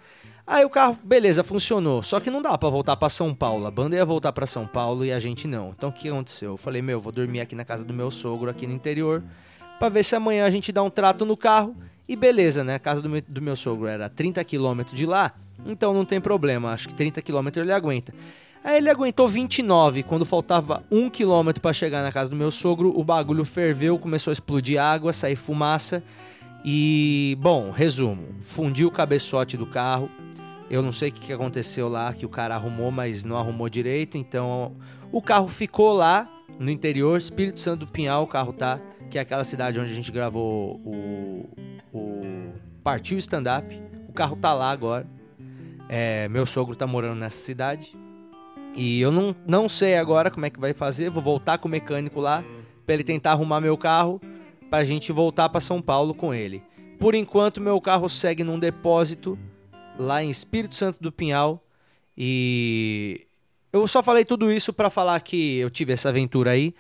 Aí 0.46 0.63
o 0.63 0.70
carro, 0.70 0.98
beleza, 1.03 1.44
funcionou. 1.44 2.01
Só 2.01 2.20
que 2.20 2.32
não 2.32 2.41
dá 2.41 2.58
para 2.58 2.70
voltar 2.70 2.96
para 2.96 3.10
São 3.10 3.34
Paulo. 3.34 3.67
A 3.67 3.72
banda 3.72 3.98
ia 3.98 4.06
voltar 4.06 4.32
para 4.32 4.48
São 4.48 4.65
Paulo 4.65 5.03
e 5.03 5.12
a 5.12 5.20
gente 5.20 5.48
não. 5.48 5.74
Então 5.75 5.89
o 5.89 5.91
que 5.91 6.08
aconteceu? 6.08 6.51
Eu 6.51 6.58
falei, 6.58 6.82
meu, 6.82 7.00
vou 7.00 7.12
dormir 7.12 7.41
aqui 7.41 7.53
na 7.53 7.65
casa 7.65 7.84
do 7.84 7.94
meu 7.94 8.10
sogro 8.10 8.50
aqui 8.50 8.65
no 8.65 8.74
interior, 8.74 9.22
para 9.77 9.89
ver 9.89 10.06
se 10.06 10.15
amanhã 10.15 10.46
a 10.46 10.50
gente 10.50 10.72
dá 10.72 10.82
um 10.82 10.89
trato 10.89 11.25
no 11.25 11.36
carro. 11.36 11.75
E 12.07 12.15
beleza, 12.15 12.63
né? 12.63 12.75
A 12.75 12.79
casa 12.79 13.01
do 13.01 13.09
meu, 13.09 13.21
do 13.27 13.41
meu 13.41 13.55
sogro 13.55 13.87
era 13.87 14.07
30 14.07 14.43
km 14.43 14.81
de 14.93 15.05
lá, 15.05 15.33
então 15.65 15.93
não 15.93 16.05
tem 16.05 16.21
problema. 16.21 16.71
Acho 16.71 16.87
que 16.87 16.93
30 16.93 17.21
km 17.21 17.47
ele 17.57 17.71
aguenta. 17.71 18.13
Aí 18.63 18.77
ele 18.77 18.89
aguentou 18.89 19.27
29, 19.27 20.03
quando 20.03 20.25
faltava 20.25 20.83
1 20.91 21.09
km 21.09 21.51
para 21.61 21.73
chegar 21.73 22.01
na 22.03 22.11
casa 22.11 22.29
do 22.29 22.35
meu 22.35 22.51
sogro, 22.51 22.97
o 22.97 23.03
bagulho 23.03 23.45
ferveu, 23.45 23.97
começou 23.99 24.31
a 24.31 24.33
explodir 24.33 24.81
água, 24.81 25.13
sair 25.13 25.35
fumaça. 25.35 26.03
E, 26.65 27.37
bom, 27.39 27.71
resumo: 27.71 28.27
fundiu 28.41 28.87
o 28.87 28.91
cabeçote 28.91 29.55
do 29.57 29.65
carro, 29.65 30.09
eu 30.69 30.81
não 30.81 30.91
sei 30.91 31.09
o 31.09 31.11
que 31.13 31.31
aconteceu 31.31 31.87
lá, 31.87 32.13
que 32.13 32.25
o 32.25 32.29
cara 32.29 32.55
arrumou, 32.55 32.91
mas 32.91 33.23
não 33.23 33.37
arrumou 33.37 33.69
direito. 33.69 34.17
Então 34.17 34.75
o 35.11 35.21
carro 35.21 35.47
ficou 35.47 35.93
lá 35.93 36.29
no 36.59 36.69
interior, 36.71 37.17
Espírito 37.17 37.59
Santo 37.59 37.85
do 37.85 37.87
Pinhal, 37.87 38.23
o 38.23 38.27
carro 38.27 38.51
tá, 38.51 38.81
que 39.09 39.17
é 39.17 39.21
aquela 39.21 39.43
cidade 39.43 39.79
onde 39.79 39.91
a 39.91 39.95
gente 39.95 40.11
gravou 40.11 40.81
o, 40.83 41.49
o 41.93 42.53
Partiu 42.83 43.17
Stand 43.17 43.43
Up. 43.57 43.81
O 44.09 44.13
carro 44.13 44.35
tá 44.35 44.53
lá 44.53 44.71
agora. 44.71 45.07
É, 45.89 46.27
meu 46.27 46.45
sogro 46.45 46.75
tá 46.75 46.85
morando 46.85 47.19
nessa 47.19 47.37
cidade. 47.37 47.97
E 48.75 49.01
eu 49.01 49.11
não, 49.11 49.35
não 49.47 49.67
sei 49.67 49.97
agora 49.97 50.29
como 50.29 50.45
é 50.45 50.49
que 50.49 50.59
vai 50.59 50.73
fazer. 50.73 51.09
Vou 51.09 51.23
voltar 51.23 51.57
com 51.57 51.67
o 51.67 51.71
mecânico 51.71 52.19
lá 52.19 52.43
para 52.85 52.93
ele 52.93 53.03
tentar 53.03 53.31
arrumar 53.31 53.59
meu 53.59 53.77
carro 53.77 54.21
pra 54.69 54.83
gente 54.83 55.11
voltar 55.11 55.49
para 55.49 55.61
São 55.61 55.81
Paulo 55.81 56.13
com 56.13 56.33
ele. 56.33 56.63
Por 56.99 57.15
enquanto, 57.15 57.61
meu 57.61 57.79
carro 57.79 58.09
segue 58.09 58.43
num 58.43 58.59
depósito 58.59 59.37
lá 59.97 60.23
em 60.23 60.29
Espírito 60.29 60.75
Santo 60.75 61.01
do 61.01 61.11
Pinhal. 61.11 61.63
E 62.17 63.27
eu 63.71 63.87
só 63.87 64.01
falei 64.01 64.25
tudo 64.25 64.51
isso 64.51 64.73
para 64.73 64.89
falar 64.89 65.19
que 65.21 65.57
eu 65.57 65.69
tive 65.69 65.93
essa 65.93 66.09
aventura 66.09 66.51
aí. 66.51 66.73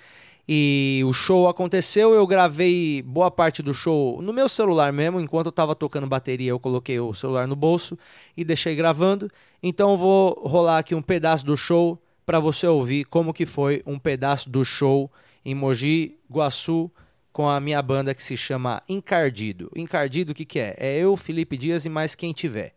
E 0.49 1.01
o 1.05 1.11
show 1.11 1.49
aconteceu, 1.49 2.13
eu 2.13 2.25
gravei 2.25 3.01
boa 3.01 3.29
parte 3.29 3.61
do 3.61 3.73
show 3.73 4.21
no 4.21 4.31
meu 4.31 4.47
celular 4.47 4.93
mesmo, 4.93 5.19
enquanto 5.19 5.47
eu 5.47 5.51
tava 5.51 5.75
tocando 5.75 6.07
bateria, 6.07 6.51
eu 6.51 6.59
coloquei 6.59 6.97
o 6.99 7.13
celular 7.13 7.47
no 7.47 7.55
bolso 7.55 7.97
e 8.35 8.45
deixei 8.45 8.73
gravando. 8.73 9.29
Então 9.61 9.97
vou 9.97 10.41
rolar 10.47 10.77
aqui 10.77 10.95
um 10.95 11.01
pedaço 11.01 11.45
do 11.45 11.57
show 11.57 12.01
para 12.25 12.39
você 12.39 12.65
ouvir 12.65 13.03
como 13.05 13.33
que 13.33 13.45
foi 13.45 13.83
um 13.85 13.99
pedaço 13.99 14.49
do 14.49 14.63
show 14.63 15.11
em 15.43 15.53
Mogi 15.53 16.17
Guaçu 16.31 16.89
com 17.33 17.47
a 17.49 17.59
minha 17.59 17.81
banda 17.81 18.15
que 18.15 18.23
se 18.23 18.37
chama 18.37 18.81
Encardido. 18.87 19.69
Encardido 19.75 20.31
o 20.31 20.35
que 20.35 20.45
que 20.45 20.59
é? 20.59 20.75
É 20.77 20.97
eu, 20.97 21.15
Felipe 21.17 21.57
Dias 21.57 21.85
e 21.85 21.89
mais 21.89 22.15
quem 22.15 22.31
tiver. 22.31 22.73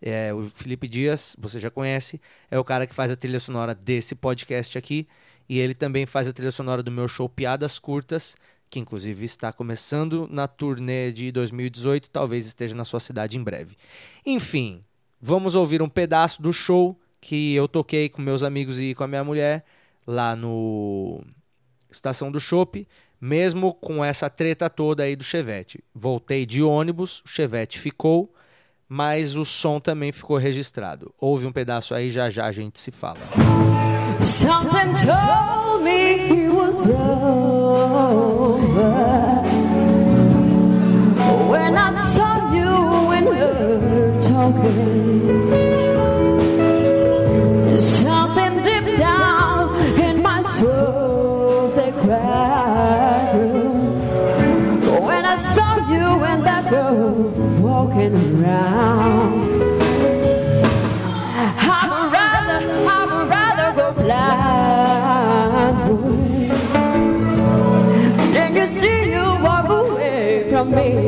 É, 0.00 0.34
o 0.34 0.48
Felipe 0.48 0.88
Dias, 0.88 1.36
você 1.38 1.60
já 1.60 1.70
conhece, 1.70 2.20
é 2.50 2.58
o 2.58 2.64
cara 2.64 2.86
que 2.86 2.94
faz 2.94 3.12
a 3.12 3.16
trilha 3.16 3.38
sonora 3.38 3.74
desse 3.74 4.16
podcast 4.16 4.76
aqui. 4.76 5.06
E 5.52 5.58
ele 5.58 5.74
também 5.74 6.06
faz 6.06 6.26
a 6.26 6.32
trilha 6.32 6.50
sonora 6.50 6.82
do 6.82 6.90
meu 6.90 7.06
show 7.06 7.28
Piadas 7.28 7.78
Curtas, 7.78 8.38
que 8.70 8.80
inclusive 8.80 9.22
está 9.26 9.52
começando 9.52 10.26
na 10.30 10.48
turnê 10.48 11.12
de 11.12 11.30
2018, 11.30 12.08
talvez 12.08 12.46
esteja 12.46 12.74
na 12.74 12.86
sua 12.86 12.98
cidade 12.98 13.36
em 13.36 13.42
breve. 13.42 13.76
Enfim, 14.24 14.82
vamos 15.20 15.54
ouvir 15.54 15.82
um 15.82 15.90
pedaço 15.90 16.40
do 16.40 16.54
show 16.54 16.98
que 17.20 17.54
eu 17.54 17.68
toquei 17.68 18.08
com 18.08 18.22
meus 18.22 18.42
amigos 18.42 18.80
e 18.80 18.94
com 18.94 19.04
a 19.04 19.06
minha 19.06 19.22
mulher 19.22 19.62
lá 20.06 20.34
no 20.34 21.22
Estação 21.90 22.32
do 22.32 22.40
Chopp, 22.40 22.88
mesmo 23.20 23.74
com 23.74 24.02
essa 24.02 24.30
treta 24.30 24.70
toda 24.70 25.02
aí 25.02 25.14
do 25.14 25.22
Chevette. 25.22 25.84
Voltei 25.94 26.46
de 26.46 26.62
ônibus, 26.62 27.20
o 27.26 27.28
Chevette 27.28 27.78
ficou 27.78 28.34
mas 28.88 29.36
o 29.36 29.44
som 29.44 29.80
também 29.80 30.12
ficou 30.12 30.36
registrado. 30.36 31.14
Ouve 31.18 31.46
um 31.46 31.52
pedaço 31.52 31.94
aí, 31.94 32.10
já 32.10 32.28
já 32.28 32.44
a 32.44 32.52
gente 32.52 32.78
se 32.78 32.90
fala. 32.90 33.20
Something 34.24 34.94
told 34.94 35.82
me 35.82 36.18
he 36.28 36.46
was 36.48 36.86
over 36.86 37.02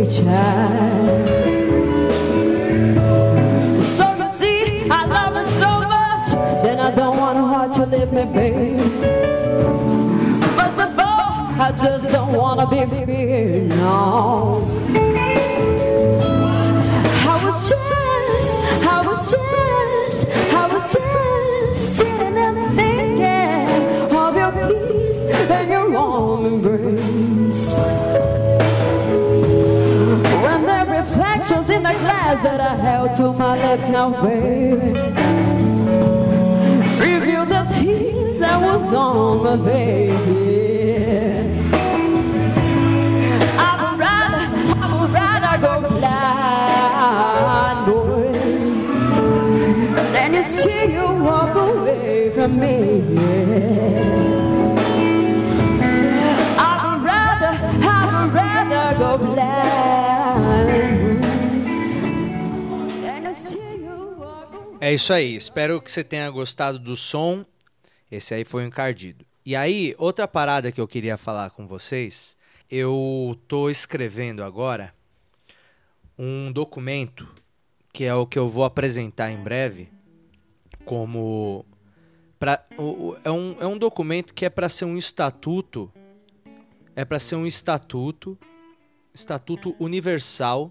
child. 0.06 1.28
So 3.84 4.04
you 4.16 4.30
see, 4.30 4.90
I 4.90 5.04
love 5.06 5.34
her 5.34 5.49
so 5.62 5.70
much, 5.96 6.28
then 6.64 6.80
I 6.80 6.90
don't 6.90 7.16
want 7.16 7.38
her 7.38 7.46
heart 7.46 7.73
to 7.73 7.87
leave 7.87 8.12
me, 8.12 8.25
babe. 8.25 8.80
First 10.56 10.80
of 10.80 10.99
all, 10.99 11.61
I 11.66 11.73
just 11.80 12.11
don't 12.11 12.32
wanna 12.32 12.66
be 12.66 12.84
feared, 12.87 13.68
no. 13.68 15.13
Reflections 31.44 31.70
in 31.70 31.82
the 31.82 31.92
glass 31.92 32.42
that 32.42 32.60
I 32.60 32.74
held 32.76 33.12
to 33.16 33.32
my 33.32 33.56
lips 33.68 33.88
now, 33.88 34.10
baby, 34.22 34.92
revealed 37.00 37.48
the 37.48 37.64
tears 37.74 38.38
that 38.38 38.60
was 38.60 38.92
on 38.94 39.42
my 39.44 39.56
face. 39.64 40.26
Yeah. 40.26 41.42
I 43.58 43.70
would 43.82 43.98
rather, 43.98 44.44
I 44.80 44.86
would 45.00 45.12
rather 45.12 45.58
go 45.66 45.80
blind, 45.98 47.78
boy, 47.86 48.32
than 50.12 50.32
to 50.32 50.42
see 50.44 50.92
you 50.92 51.06
walk 51.22 51.54
away 51.54 52.30
from 52.34 52.58
me. 52.58 53.02
É 64.84 64.92
isso 64.92 65.14
aí. 65.14 65.34
Espero 65.34 65.80
que 65.80 65.90
você 65.90 66.04
tenha 66.04 66.30
gostado 66.30 66.78
do 66.78 66.94
som. 66.94 67.42
Esse 68.10 68.34
aí 68.34 68.44
foi 68.44 68.64
o 68.64 68.66
encardido. 68.66 69.24
E 69.42 69.56
aí, 69.56 69.94
outra 69.96 70.28
parada 70.28 70.70
que 70.70 70.78
eu 70.78 70.86
queria 70.86 71.16
falar 71.16 71.48
com 71.52 71.66
vocês, 71.66 72.36
eu 72.70 73.34
tô 73.48 73.70
escrevendo 73.70 74.44
agora 74.44 74.94
um 76.18 76.52
documento 76.52 77.26
que 77.94 78.04
é 78.04 78.14
o 78.14 78.26
que 78.26 78.38
eu 78.38 78.46
vou 78.46 78.62
apresentar 78.62 79.30
em 79.30 79.42
breve 79.42 79.88
como 80.84 81.64
pra, 82.38 82.62
é, 83.24 83.30
um, 83.30 83.56
é 83.60 83.66
um 83.66 83.78
documento 83.78 84.34
que 84.34 84.44
é 84.44 84.50
para 84.50 84.68
ser 84.68 84.84
um 84.84 84.98
estatuto 84.98 85.90
é 86.94 87.06
para 87.06 87.18
ser 87.18 87.36
um 87.36 87.46
estatuto 87.46 88.38
estatuto 89.14 89.74
universal 89.80 90.68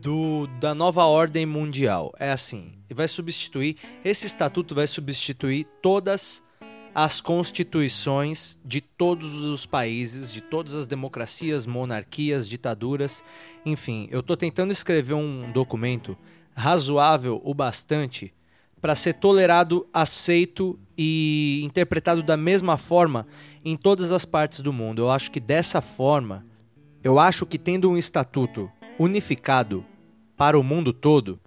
do, 0.00 0.46
da 0.60 0.74
nova 0.74 1.04
ordem 1.04 1.44
mundial. 1.44 2.12
É 2.18 2.30
assim, 2.30 2.72
vai 2.92 3.08
substituir 3.08 3.76
esse 4.04 4.26
estatuto 4.26 4.74
vai 4.74 4.86
substituir 4.86 5.66
todas 5.82 6.42
as 6.94 7.20
constituições 7.20 8.58
de 8.64 8.80
todos 8.80 9.36
os 9.36 9.66
países, 9.66 10.32
de 10.32 10.40
todas 10.40 10.74
as 10.74 10.86
democracias, 10.86 11.66
monarquias, 11.66 12.48
ditaduras, 12.48 13.22
enfim, 13.64 14.08
eu 14.10 14.20
estou 14.20 14.36
tentando 14.36 14.72
escrever 14.72 15.14
um 15.14 15.52
documento 15.52 16.16
razoável 16.56 17.40
o 17.44 17.54
bastante 17.54 18.34
para 18.80 18.96
ser 18.96 19.14
tolerado, 19.14 19.86
aceito 19.92 20.78
e 20.96 21.60
interpretado 21.64 22.22
da 22.22 22.36
mesma 22.36 22.76
forma 22.76 23.26
em 23.64 23.76
todas 23.76 24.10
as 24.12 24.24
partes 24.24 24.60
do 24.60 24.72
mundo. 24.72 25.02
Eu 25.02 25.10
acho 25.10 25.30
que 25.30 25.40
dessa 25.40 25.80
forma, 25.80 26.44
eu 27.02 27.18
acho 27.18 27.44
que 27.46 27.58
tendo 27.58 27.90
um 27.90 27.96
estatuto 27.96 28.70
unificado 28.98 29.84
para 30.36 30.58
o 30.58 30.62
mundo 30.62 30.92
todo, 30.92 31.40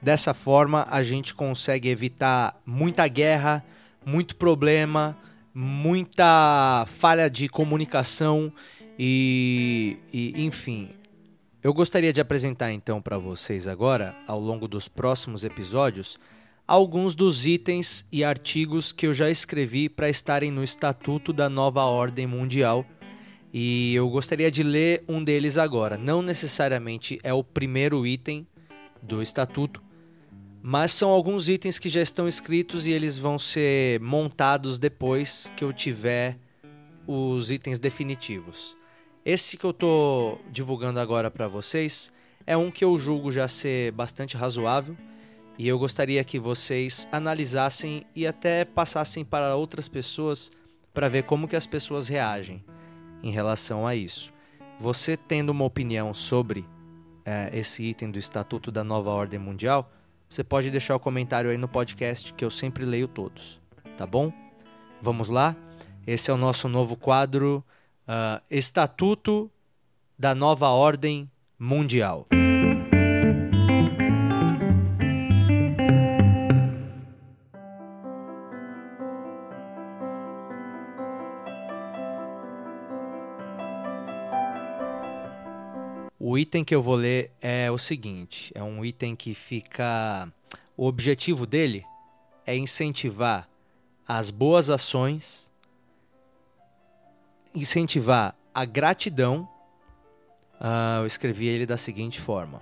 dessa 0.00 0.34
forma 0.34 0.86
a 0.90 1.02
gente 1.02 1.34
consegue 1.34 1.88
evitar 1.88 2.60
muita 2.64 3.06
guerra, 3.08 3.64
muito 4.04 4.36
problema, 4.36 5.16
muita 5.54 6.86
falha 6.86 7.30
de 7.30 7.48
comunicação 7.48 8.52
e, 8.98 9.98
e 10.12 10.44
enfim. 10.44 10.90
Eu 11.62 11.72
gostaria 11.72 12.12
de 12.12 12.20
apresentar 12.20 12.72
então 12.72 13.00
para 13.00 13.16
vocês 13.16 13.66
agora, 13.66 14.14
ao 14.26 14.38
longo 14.38 14.68
dos 14.68 14.86
próximos 14.86 15.44
episódios, 15.44 16.18
alguns 16.66 17.14
dos 17.14 17.46
itens 17.46 18.04
e 18.12 18.22
artigos 18.22 18.92
que 18.92 19.06
eu 19.06 19.14
já 19.14 19.30
escrevi 19.30 19.88
para 19.88 20.10
estarem 20.10 20.50
no 20.50 20.62
Estatuto 20.62 21.32
da 21.32 21.48
Nova 21.48 21.82
Ordem 21.84 22.26
Mundial. 22.26 22.84
E 23.56 23.94
eu 23.94 24.08
gostaria 24.08 24.50
de 24.50 24.64
ler 24.64 25.04
um 25.06 25.22
deles 25.22 25.56
agora. 25.56 25.96
Não 25.96 26.20
necessariamente 26.20 27.20
é 27.22 27.32
o 27.32 27.44
primeiro 27.44 28.04
item 28.04 28.44
do 29.00 29.22
estatuto, 29.22 29.80
mas 30.60 30.90
são 30.90 31.08
alguns 31.08 31.48
itens 31.48 31.78
que 31.78 31.88
já 31.88 32.02
estão 32.02 32.26
escritos 32.26 32.84
e 32.84 32.90
eles 32.90 33.16
vão 33.16 33.38
ser 33.38 34.00
montados 34.00 34.76
depois 34.76 35.52
que 35.56 35.62
eu 35.62 35.72
tiver 35.72 36.36
os 37.06 37.48
itens 37.48 37.78
definitivos. 37.78 38.76
Esse 39.24 39.56
que 39.56 39.64
eu 39.64 39.72
tô 39.72 40.36
divulgando 40.50 40.98
agora 40.98 41.30
para 41.30 41.46
vocês 41.46 42.12
é 42.44 42.56
um 42.56 42.72
que 42.72 42.84
eu 42.84 42.98
julgo 42.98 43.30
já 43.30 43.46
ser 43.46 43.92
bastante 43.92 44.36
razoável 44.36 44.96
e 45.56 45.68
eu 45.68 45.78
gostaria 45.78 46.24
que 46.24 46.40
vocês 46.40 47.06
analisassem 47.12 48.04
e 48.16 48.26
até 48.26 48.64
passassem 48.64 49.24
para 49.24 49.54
outras 49.54 49.86
pessoas 49.86 50.50
para 50.92 51.08
ver 51.08 51.22
como 51.22 51.46
que 51.46 51.54
as 51.54 51.68
pessoas 51.68 52.08
reagem 52.08 52.64
em 53.24 53.30
relação 53.30 53.86
a 53.86 53.96
isso. 53.96 54.32
Você 54.78 55.16
tendo 55.16 55.48
uma 55.48 55.64
opinião 55.64 56.12
sobre 56.12 56.66
eh, 57.24 57.50
esse 57.54 57.82
item 57.82 58.10
do 58.10 58.18
Estatuto 58.18 58.70
da 58.70 58.84
Nova 58.84 59.10
Ordem 59.10 59.40
Mundial, 59.40 59.90
você 60.28 60.44
pode 60.44 60.70
deixar 60.70 60.94
o 60.94 61.00
comentário 61.00 61.50
aí 61.50 61.56
no 61.56 61.66
podcast 61.66 62.34
que 62.34 62.44
eu 62.44 62.50
sempre 62.50 62.84
leio 62.84 63.08
todos, 63.08 63.60
tá 63.96 64.06
bom? 64.06 64.30
Vamos 65.00 65.30
lá? 65.30 65.56
Esse 66.06 66.30
é 66.30 66.34
o 66.34 66.36
nosso 66.36 66.68
novo 66.68 66.96
quadro 66.96 67.64
ah, 68.06 68.42
Estatuto 68.50 69.50
da 70.18 70.34
Nova 70.34 70.68
Ordem 70.68 71.30
Mundial. 71.58 72.26
O 86.34 86.38
item 86.38 86.64
que 86.64 86.74
eu 86.74 86.82
vou 86.82 86.96
ler 86.96 87.30
é 87.40 87.70
o 87.70 87.78
seguinte: 87.78 88.50
é 88.56 88.60
um 88.60 88.84
item 88.84 89.14
que 89.14 89.34
fica. 89.34 90.28
O 90.76 90.84
objetivo 90.84 91.46
dele 91.46 91.86
é 92.44 92.56
incentivar 92.56 93.48
as 94.04 94.32
boas 94.32 94.68
ações, 94.68 95.52
incentivar 97.54 98.34
a 98.52 98.64
gratidão. 98.64 99.48
Ah, 100.58 100.98
eu 101.02 101.06
escrevi 101.06 101.46
ele 101.46 101.66
da 101.66 101.76
seguinte 101.76 102.20
forma: 102.20 102.60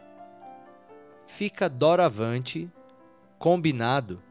Fica 1.24 1.66
doravante 1.66 2.70
combinado 3.38 4.22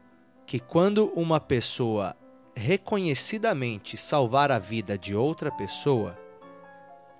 que 0.46 0.60
quando 0.60 1.06
uma 1.16 1.40
pessoa 1.40 2.16
reconhecidamente 2.54 3.96
salvar 3.96 4.52
a 4.52 4.60
vida 4.60 4.96
de 4.96 5.16
outra 5.16 5.50
pessoa, 5.50 6.16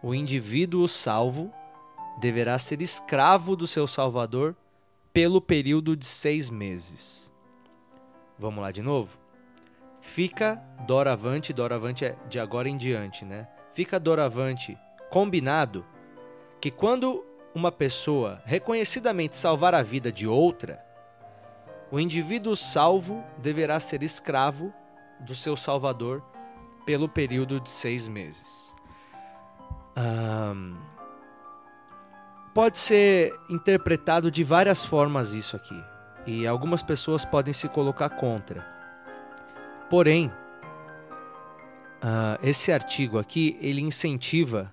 o 0.00 0.14
indivíduo 0.14 0.86
salvo 0.86 1.52
deverá 2.18 2.58
ser 2.58 2.80
escravo 2.82 3.56
do 3.56 3.66
seu 3.66 3.86
salvador 3.86 4.56
pelo 5.12 5.40
período 5.40 5.96
de 5.96 6.06
seis 6.06 6.48
meses. 6.50 7.32
Vamos 8.38 8.62
lá 8.62 8.70
de 8.72 8.82
novo? 8.82 9.18
Fica 10.00 10.56
doravante, 10.86 11.52
doravante 11.52 12.04
é 12.04 12.16
de 12.28 12.40
agora 12.40 12.68
em 12.68 12.76
diante, 12.76 13.24
né? 13.24 13.46
Fica 13.72 14.00
doravante 14.00 14.76
combinado 15.10 15.84
que 16.60 16.70
quando 16.70 17.24
uma 17.54 17.70
pessoa 17.70 18.42
reconhecidamente 18.44 19.36
salvar 19.36 19.74
a 19.74 19.82
vida 19.82 20.10
de 20.10 20.26
outra, 20.26 20.84
o 21.90 22.00
indivíduo 22.00 22.56
salvo 22.56 23.22
deverá 23.38 23.78
ser 23.78 24.02
escravo 24.02 24.72
do 25.20 25.34
seu 25.34 25.56
salvador 25.56 26.22
pelo 26.84 27.08
período 27.08 27.60
de 27.60 27.68
seis 27.68 28.08
meses. 28.08 28.74
Ahn, 29.94 30.74
pode 32.54 32.78
ser 32.78 33.32
interpretado 33.48 34.30
de 34.30 34.44
várias 34.44 34.84
formas 34.84 35.32
isso 35.32 35.56
aqui, 35.56 35.80
e 36.26 36.46
algumas 36.46 36.82
pessoas 36.82 37.24
podem 37.24 37.52
se 37.52 37.68
colocar 37.68 38.10
contra. 38.10 38.66
Porém, 39.88 40.30
ah, 42.00 42.38
esse 42.42 42.72
artigo 42.72 43.18
aqui 43.18 43.56
ele 43.60 43.80
incentiva 43.80 44.72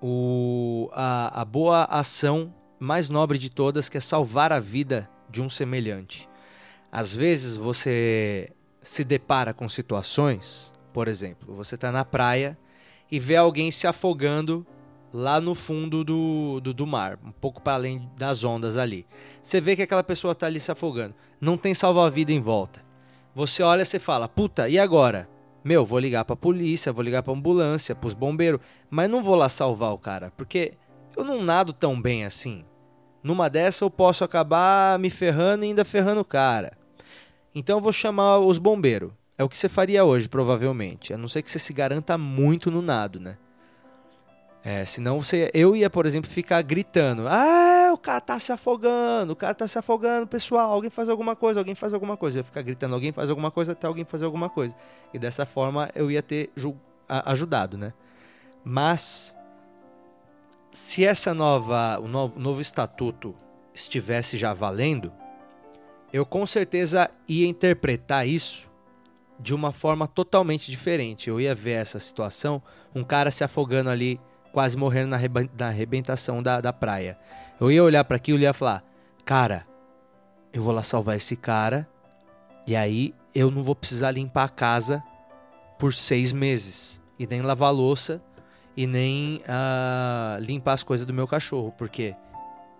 o, 0.00 0.90
a, 0.92 1.40
a 1.40 1.44
boa 1.44 1.84
ação 1.84 2.54
mais 2.78 3.08
nobre 3.08 3.38
de 3.38 3.50
todas, 3.50 3.88
que 3.88 3.96
é 3.96 4.00
salvar 4.00 4.52
a 4.52 4.60
vida 4.60 5.08
de 5.30 5.40
um 5.40 5.48
semelhante. 5.48 6.28
Às 6.92 7.14
vezes 7.14 7.56
você 7.56 8.50
se 8.82 9.02
depara 9.02 9.54
com 9.54 9.68
situações, 9.68 10.72
por 10.92 11.08
exemplo, 11.08 11.54
você 11.54 11.74
está 11.74 11.90
na 11.90 12.04
praia 12.04 12.58
e 13.10 13.18
vê 13.18 13.36
alguém 13.36 13.70
se 13.70 13.86
afogando 13.86 14.66
lá 15.14 15.40
no 15.40 15.54
fundo 15.54 16.02
do, 16.02 16.58
do, 16.60 16.74
do 16.74 16.84
mar, 16.84 17.20
um 17.24 17.30
pouco 17.30 17.62
para 17.62 17.74
além 17.74 18.10
das 18.18 18.42
ondas 18.42 18.76
ali. 18.76 19.06
Você 19.40 19.60
vê 19.60 19.76
que 19.76 19.82
aquela 19.82 20.02
pessoa 20.02 20.32
está 20.32 20.48
ali 20.48 20.58
se 20.58 20.72
afogando, 20.72 21.14
não 21.40 21.56
tem 21.56 21.72
salva-vida 21.72 22.32
em 22.32 22.40
volta. 22.40 22.84
Você 23.32 23.62
olha 23.62 23.84
e 23.84 23.98
fala, 24.00 24.28
puta, 24.28 24.68
e 24.68 24.76
agora? 24.76 25.28
Meu, 25.62 25.84
vou 25.84 26.00
ligar 26.00 26.24
pra 26.24 26.34
polícia, 26.34 26.92
vou 26.92 27.04
ligar 27.04 27.22
pra 27.22 27.32
ambulância, 27.32 27.94
pros 27.94 28.12
bombeiros, 28.12 28.60
mas 28.90 29.08
não 29.08 29.22
vou 29.22 29.36
lá 29.36 29.48
salvar 29.48 29.92
o 29.92 29.98
cara, 29.98 30.32
porque 30.36 30.72
eu 31.16 31.22
não 31.22 31.44
nado 31.44 31.72
tão 31.72 32.00
bem 32.00 32.24
assim. 32.24 32.64
Numa 33.22 33.48
dessa 33.48 33.84
eu 33.84 33.90
posso 33.90 34.24
acabar 34.24 34.98
me 34.98 35.10
ferrando 35.10 35.64
e 35.64 35.68
ainda 35.68 35.84
ferrando 35.84 36.22
o 36.22 36.24
cara. 36.24 36.76
Então 37.54 37.78
eu 37.78 37.80
vou 37.80 37.92
chamar 37.92 38.40
os 38.40 38.58
bombeiros. 38.58 39.12
É 39.38 39.44
o 39.44 39.48
que 39.48 39.56
você 39.56 39.68
faria 39.68 40.04
hoje, 40.04 40.28
provavelmente. 40.28 41.14
A 41.14 41.16
não 41.16 41.28
ser 41.28 41.40
que 41.40 41.50
você 41.50 41.58
se 41.60 41.72
garanta 41.72 42.18
muito 42.18 42.68
no 42.68 42.82
nado, 42.82 43.20
né? 43.20 43.36
É, 44.64 44.82
senão 44.86 45.20
você, 45.20 45.50
eu 45.52 45.76
ia, 45.76 45.90
por 45.90 46.06
exemplo, 46.06 46.30
ficar 46.30 46.62
gritando: 46.62 47.28
Ah, 47.28 47.90
o 47.92 47.98
cara 47.98 48.20
tá 48.20 48.38
se 48.38 48.50
afogando, 48.50 49.34
o 49.34 49.36
cara 49.36 49.54
tá 49.54 49.68
se 49.68 49.78
afogando, 49.78 50.26
pessoal, 50.26 50.72
alguém 50.72 50.88
faz 50.88 51.10
alguma 51.10 51.36
coisa, 51.36 51.60
alguém 51.60 51.74
faz 51.74 51.92
alguma 51.92 52.16
coisa. 52.16 52.38
Eu 52.38 52.40
ia 52.40 52.44
ficar 52.44 52.62
gritando: 52.62 52.94
Alguém 52.94 53.12
faz 53.12 53.28
alguma 53.28 53.50
coisa 53.50 53.72
até 53.72 53.86
alguém 53.86 54.06
fazer 54.06 54.24
alguma 54.24 54.48
coisa. 54.48 54.74
E 55.12 55.18
dessa 55.18 55.44
forma 55.44 55.90
eu 55.94 56.10
ia 56.10 56.22
ter 56.22 56.50
ajudado, 57.26 57.76
né? 57.76 57.92
Mas 58.64 59.36
se 60.72 61.04
essa 61.04 61.34
nova, 61.34 62.00
o 62.00 62.08
novo, 62.08 62.40
novo 62.40 62.60
estatuto 62.62 63.34
estivesse 63.74 64.38
já 64.38 64.54
valendo, 64.54 65.12
eu 66.10 66.24
com 66.24 66.46
certeza 66.46 67.10
ia 67.28 67.46
interpretar 67.46 68.26
isso 68.26 68.70
de 69.38 69.54
uma 69.54 69.72
forma 69.72 70.08
totalmente 70.08 70.70
diferente. 70.70 71.28
Eu 71.28 71.38
ia 71.38 71.54
ver 71.54 71.72
essa 71.72 71.98
situação, 71.98 72.62
um 72.94 73.04
cara 73.04 73.30
se 73.30 73.44
afogando 73.44 73.90
ali, 73.90 74.18
quase 74.54 74.76
morrendo 74.76 75.08
na, 75.08 75.16
arreba- 75.16 75.48
na 75.58 75.66
arrebentação 75.66 76.40
da, 76.40 76.60
da 76.60 76.72
praia. 76.72 77.18
Eu 77.60 77.72
ia 77.72 77.82
olhar 77.82 78.04
para 78.04 78.16
aquilo 78.16 78.38
e 78.38 78.42
ia 78.42 78.52
falar: 78.52 78.84
Cara, 79.24 79.66
eu 80.52 80.62
vou 80.62 80.72
lá 80.72 80.82
salvar 80.82 81.16
esse 81.16 81.34
cara, 81.34 81.86
e 82.64 82.76
aí 82.76 83.12
eu 83.34 83.50
não 83.50 83.64
vou 83.64 83.74
precisar 83.74 84.12
limpar 84.12 84.44
a 84.44 84.48
casa 84.48 85.02
por 85.76 85.92
seis 85.92 86.32
meses, 86.32 87.02
e 87.18 87.26
nem 87.26 87.42
lavar 87.42 87.74
louça, 87.74 88.22
e 88.76 88.86
nem 88.86 89.42
ah, 89.48 90.38
limpar 90.40 90.74
as 90.74 90.84
coisas 90.84 91.04
do 91.04 91.12
meu 91.12 91.26
cachorro, 91.26 91.74
porque 91.76 92.14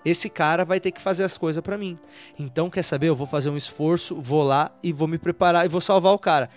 esse 0.05 0.31
cara 0.31 0.65
vai 0.65 0.79
ter 0.79 0.93
que 0.93 1.01
fazer 1.01 1.25
as 1.25 1.37
coisas 1.37 1.61
pra 1.61 1.77
mim. 1.77 1.99
Então, 2.39 2.71
quer 2.71 2.85
saber? 2.85 3.09
Eu 3.09 3.17
vou 3.17 3.27
fazer 3.27 3.51
um 3.51 3.57
esforço, 3.57 4.15
vou 4.21 4.45
lá 4.45 4.71
e 4.81 4.93
vou 4.93 5.09
me 5.09 5.19
preparar 5.19 5.67
e 5.67 5.69
vou 5.69 5.81
salvar 5.81 6.13
o 6.13 6.19
cara. 6.19 6.49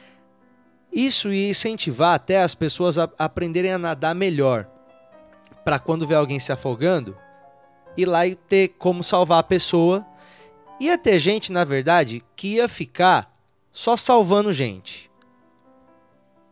Isso 0.93 1.33
ia 1.33 1.49
incentivar 1.49 2.13
até 2.13 2.41
as 2.41 2.53
pessoas 2.53 2.99
a 2.99 3.09
aprenderem 3.17 3.73
a 3.73 3.77
nadar 3.79 4.13
melhor. 4.13 4.67
Pra 5.67 5.79
quando 5.79 6.07
ver 6.07 6.15
alguém 6.15 6.39
se 6.39 6.49
afogando, 6.49 7.13
ir 7.97 8.05
lá 8.05 8.25
e 8.25 8.35
ter 8.35 8.69
como 8.79 9.03
salvar 9.03 9.39
a 9.39 9.43
pessoa. 9.43 10.05
Ia 10.79 10.97
ter 10.97 11.19
gente, 11.19 11.51
na 11.51 11.65
verdade, 11.65 12.23
que 12.37 12.53
ia 12.53 12.69
ficar 12.69 13.37
só 13.69 13.97
salvando 13.97 14.53
gente. 14.53 15.11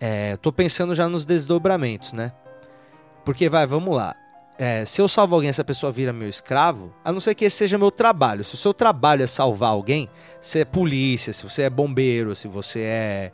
É, 0.01 0.35
tô 0.35 0.51
pensando 0.51 0.93
já 0.93 1.07
nos 1.07 1.25
desdobramentos, 1.25 2.11
né? 2.11 2.33
Porque 3.23 3.47
vai, 3.47 3.65
vamos 3.65 3.95
lá. 3.95 4.13
É, 4.59 4.83
se 4.83 5.01
eu 5.01 5.07
salvo 5.07 5.35
alguém, 5.35 5.49
essa 5.49 5.63
pessoa 5.63 5.93
vira 5.93 6.11
meu 6.11 6.27
escravo, 6.27 6.93
a 7.01 7.09
não 7.09 7.21
ser 7.21 7.35
que 7.35 7.45
esse 7.45 7.55
seja 7.55 7.77
meu 7.77 7.91
trabalho. 7.91 8.43
Se 8.43 8.55
o 8.55 8.57
seu 8.57 8.73
trabalho 8.73 9.23
é 9.23 9.27
salvar 9.27 9.69
alguém, 9.69 10.09
se 10.41 10.59
é 10.59 10.65
polícia, 10.65 11.31
se 11.31 11.41
você 11.41 11.61
é 11.61 11.69
bombeiro, 11.69 12.35
se 12.35 12.49
você 12.49 12.81
é 12.81 13.31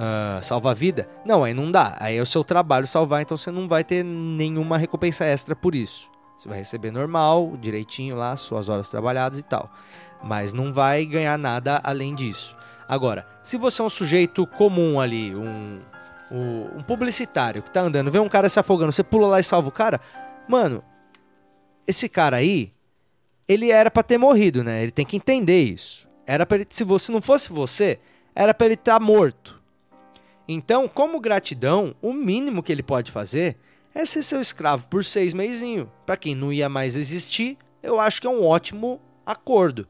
ah, 0.00 0.38
salva-vida, 0.40 1.08
não, 1.24 1.42
aí 1.42 1.52
não 1.52 1.72
dá. 1.72 1.96
Aí 1.98 2.16
é 2.16 2.22
o 2.22 2.26
seu 2.26 2.44
trabalho 2.44 2.86
salvar, 2.86 3.20
então 3.20 3.36
você 3.36 3.50
não 3.50 3.66
vai 3.66 3.82
ter 3.82 4.04
nenhuma 4.04 4.78
recompensa 4.78 5.24
extra 5.24 5.56
por 5.56 5.74
isso. 5.74 6.08
Você 6.36 6.48
vai 6.48 6.58
receber 6.58 6.92
normal, 6.92 7.54
direitinho 7.60 8.14
lá, 8.14 8.36
suas 8.36 8.68
horas 8.68 8.88
trabalhadas 8.88 9.40
e 9.40 9.42
tal. 9.42 9.68
Mas 10.22 10.52
não 10.52 10.72
vai 10.72 11.04
ganhar 11.04 11.36
nada 11.36 11.80
além 11.82 12.14
disso. 12.14 12.56
Agora, 12.88 13.26
se 13.42 13.56
você 13.56 13.82
é 13.82 13.84
um 13.84 13.90
sujeito 13.90 14.46
comum 14.46 15.00
ali, 15.00 15.34
um, 15.34 15.80
um, 16.30 16.80
publicitário 16.86 17.60
que 17.60 17.70
tá 17.70 17.80
andando, 17.80 18.10
vê 18.10 18.20
um 18.20 18.28
cara 18.28 18.48
se 18.48 18.60
afogando, 18.60 18.92
você 18.92 19.02
pula 19.02 19.26
lá 19.26 19.40
e 19.40 19.44
salva 19.44 19.68
o 19.68 19.72
cara, 19.72 20.00
Mano, 20.48 20.82
esse 21.86 22.08
cara 22.08 22.38
aí, 22.38 22.72
ele 23.46 23.70
era 23.70 23.90
pra 23.90 24.02
ter 24.02 24.16
morrido, 24.16 24.64
né? 24.64 24.82
Ele 24.82 24.90
tem 24.90 25.04
que 25.04 25.16
entender 25.16 25.62
isso. 25.62 26.08
Era 26.26 26.46
para 26.46 26.56
ele, 26.56 26.66
se 26.70 26.84
você 26.84 27.12
não 27.12 27.20
fosse 27.20 27.52
você, 27.52 28.00
era 28.34 28.54
pra 28.54 28.66
ele 28.66 28.74
estar 28.74 28.98
morto. 28.98 29.57
Então, 30.48 30.88
como 30.88 31.20
gratidão, 31.20 31.94
o 32.00 32.12
mínimo 32.12 32.62
que 32.62 32.72
ele 32.72 32.82
pode 32.82 33.12
fazer 33.12 33.58
é 33.94 34.04
ser 34.06 34.22
seu 34.22 34.40
escravo 34.40 34.88
por 34.88 35.04
seis 35.04 35.34
meizinho. 35.34 35.92
Pra 36.06 36.16
quem 36.16 36.34
não 36.34 36.50
ia 36.50 36.68
mais 36.68 36.96
existir, 36.96 37.58
eu 37.82 38.00
acho 38.00 38.20
que 38.20 38.26
é 38.26 38.30
um 38.30 38.44
ótimo 38.44 38.98
acordo. 39.26 39.86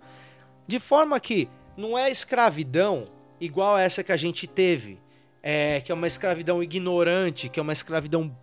De 0.66 0.80
forma 0.80 1.18
que 1.20 1.48
não 1.76 1.96
é 1.96 2.10
escravidão 2.10 3.06
igual 3.40 3.78
essa 3.78 4.02
que 4.02 4.10
a 4.10 4.16
gente 4.16 4.48
teve, 4.48 4.98
é, 5.40 5.80
que 5.80 5.92
é 5.92 5.94
uma 5.94 6.08
escravidão 6.08 6.60
ignorante, 6.60 7.48
que 7.48 7.60
é 7.60 7.62
uma 7.62 7.72
escravidão 7.72 8.36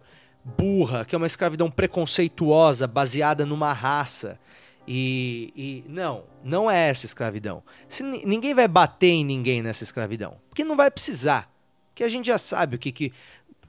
burra, 0.58 1.04
que 1.04 1.15
é 1.15 1.17
uma 1.17 1.28
escravidão 1.28 1.69
preconceituosa, 1.69 2.88
baseada 2.88 3.45
numa 3.45 3.73
raça. 3.73 4.39
E, 4.88 5.51
e 5.56 5.89
não, 5.89 6.23
não 6.43 6.69
é 6.69 6.89
essa 6.89 7.06
escravidão. 7.06 7.63
Se, 7.89 8.04
ni- 8.04 8.23
ninguém 8.25 8.54
vai 8.54 8.67
bater 8.67 9.08
em 9.08 9.25
ninguém 9.25 9.62
nessa 9.62 9.84
escravidão, 9.84 10.38
porque 10.47 10.63
não 10.63 10.75
vai 10.78 10.89
precisar. 10.89 11.51
Porque 11.95 12.03
a 12.03 12.10
gente 12.10 12.25
já 12.25 12.38
sabe 12.38 12.75
o 12.75 12.79
que 12.79 12.91
que 12.91 13.13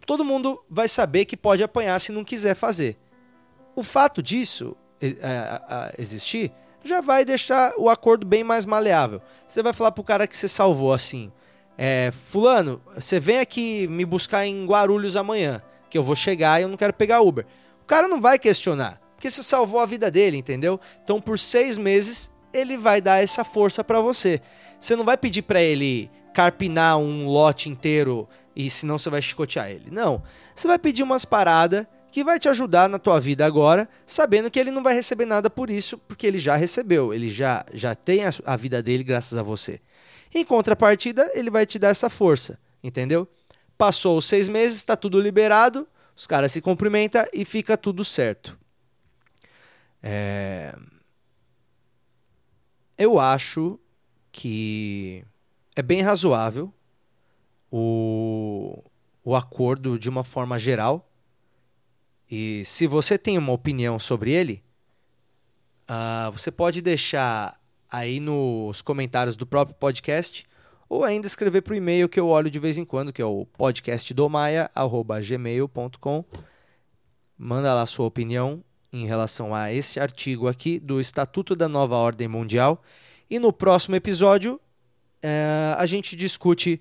todo 0.05 0.25
mundo 0.25 0.61
vai 0.69 0.89
saber 0.89 1.27
que 1.27 1.37
pode 1.37 1.62
apanhar 1.62 2.01
se 2.01 2.11
não 2.11 2.25
quiser 2.25 2.57
fazer. 2.57 2.97
O 3.77 3.85
fato 3.85 4.21
disso 4.21 4.77
é, 5.01 5.95
existir 5.97 6.53
já 6.83 7.01
vai 7.01 7.25
deixar 7.25 7.75
o 7.79 7.89
acordo 7.89 8.27
bem 8.27 8.43
mais 8.43 8.67
maleável. 8.67 9.23
Você 9.47 9.62
vai 9.62 9.73
falar 9.73 9.93
pro 9.93 10.03
cara 10.03 10.27
que 10.27 10.37
você 10.37 10.49
salvou 10.49 10.93
assim: 10.93 11.31
é, 11.79 12.11
Fulano, 12.11 12.83
você 12.97 13.21
vem 13.21 13.39
aqui 13.39 13.87
me 13.87 14.05
buscar 14.05 14.45
em 14.45 14.67
Guarulhos 14.67 15.15
amanhã, 15.15 15.62
que 15.89 15.97
eu 15.97 16.03
vou 16.03 16.17
chegar 16.17 16.59
e 16.59 16.65
eu 16.65 16.69
não 16.69 16.77
quero 16.77 16.95
pegar 16.95 17.21
Uber. 17.21 17.47
O 17.81 17.87
cara 17.87 18.09
não 18.09 18.21
vai 18.21 18.41
questionar, 18.41 19.01
porque 19.15 19.31
você 19.31 19.41
salvou 19.41 19.79
a 19.79 19.87
vida 19.87 20.11
dele, 20.11 20.37
entendeu? 20.37 20.81
Então 21.05 21.21
por 21.21 21.39
seis 21.39 21.77
meses 21.77 22.33
ele 22.53 22.77
vai 22.77 23.01
dar 23.01 23.23
essa 23.23 23.45
força 23.45 23.85
pra 23.85 24.01
você. 24.01 24.41
Você 24.81 24.97
não 24.97 25.05
vai 25.05 25.17
pedir 25.17 25.43
pra 25.43 25.62
ele 25.62 26.11
carpinar 26.37 26.99
um 26.99 27.27
lote 27.27 27.70
inteiro 27.70 28.29
e 28.55 28.68
senão 28.68 28.99
você 28.99 29.09
vai 29.09 29.22
chicotear 29.22 29.70
ele. 29.70 29.90
Não. 29.90 30.22
Você 30.55 30.68
vai 30.68 30.79
pedir 30.79 31.03
umas 31.03 31.25
paradas 31.25 31.87
que 32.12 32.22
vai 32.22 32.38
te 32.38 32.46
ajudar 32.46 32.90
na 32.90 32.99
tua 32.99 33.18
vida 33.18 33.46
agora, 33.46 33.88
sabendo 34.05 34.51
que 34.51 34.61
ele 34.61 34.70
não 34.70 34.83
vai 34.83 34.92
receber 34.92 35.25
nada 35.25 35.49
por 35.49 35.70
isso, 35.70 35.96
porque 35.96 36.27
ele 36.27 36.38
já 36.38 36.55
recebeu, 36.55 37.14
ele 37.14 37.31
já, 37.31 37.64
já 37.72 37.94
tem 37.94 38.27
a, 38.27 38.31
a 38.44 38.55
vida 38.55 38.83
dele 38.83 39.03
graças 39.03 39.38
a 39.38 39.42
você. 39.42 39.81
Em 40.35 40.44
contrapartida, 40.44 41.31
ele 41.33 41.49
vai 41.49 41.64
te 41.64 41.79
dar 41.79 41.88
essa 41.88 42.11
força, 42.11 42.59
entendeu? 42.85 43.27
Passou 43.79 44.18
os 44.18 44.27
seis 44.27 44.46
meses, 44.46 44.77
está 44.77 44.94
tudo 44.94 45.18
liberado, 45.18 45.88
os 46.14 46.27
caras 46.27 46.53
se 46.53 46.61
cumprimentam 46.61 47.25
e 47.33 47.46
fica 47.46 47.79
tudo 47.79 48.05
certo. 48.05 48.59
É... 50.03 50.75
Eu 52.99 53.18
acho 53.18 53.81
que 54.31 55.25
é 55.77 55.83
bem 55.83 56.01
razoável 56.01 56.73
o, 57.71 58.83
o 59.23 59.37
acordo 59.37 59.99
de 59.99 60.09
uma 60.09 60.25
forma 60.25 60.59
geral. 60.59 61.07
E 62.31 62.65
se 62.65 62.87
você 62.87 63.19
tem 63.19 63.37
uma 63.37 63.53
opinião 63.53 63.99
sobre 63.99 64.31
ele, 64.33 64.65
ah, 65.87 66.31
você 66.33 66.51
pode 66.51 66.81
deixar 66.81 67.61
aí 67.93 68.19
nos 68.19 68.81
comentários 68.81 69.37
do 69.37 69.47
próprio 69.47 69.77
podcast 69.77 70.47
ou 70.89 71.05
ainda 71.05 71.27
escrever 71.27 71.61
para 71.61 71.75
o 71.75 71.77
e-mail 71.77 72.09
que 72.09 72.19
eu 72.19 72.29
olho 72.29 72.51
de 72.51 72.59
vez 72.59 72.79
em 72.79 72.85
quando, 72.85 73.12
que 73.12 73.21
é 73.21 73.27
o 73.27 73.45
podcastdomaia.gmail.com. 73.59 76.25
Manda 77.39 77.75
lá 77.75 77.85
sua 77.85 78.07
opinião 78.07 78.65
em 78.91 79.07
relação 79.07 79.55
a 79.55 79.71
esse 79.71 80.01
artigo 80.01 80.49
aqui 80.49 80.81
do 80.81 80.99
Estatuto 81.01 81.55
da 81.55 81.69
Nova 81.69 81.97
Ordem 81.97 82.29
Mundial. 82.29 82.83
E 83.29 83.39
no 83.39 83.53
próximo 83.53 83.95
episódio 83.95 84.59
eh, 85.29 85.75
a 85.77 85.85
gente 85.87 86.15
discute 86.15 86.81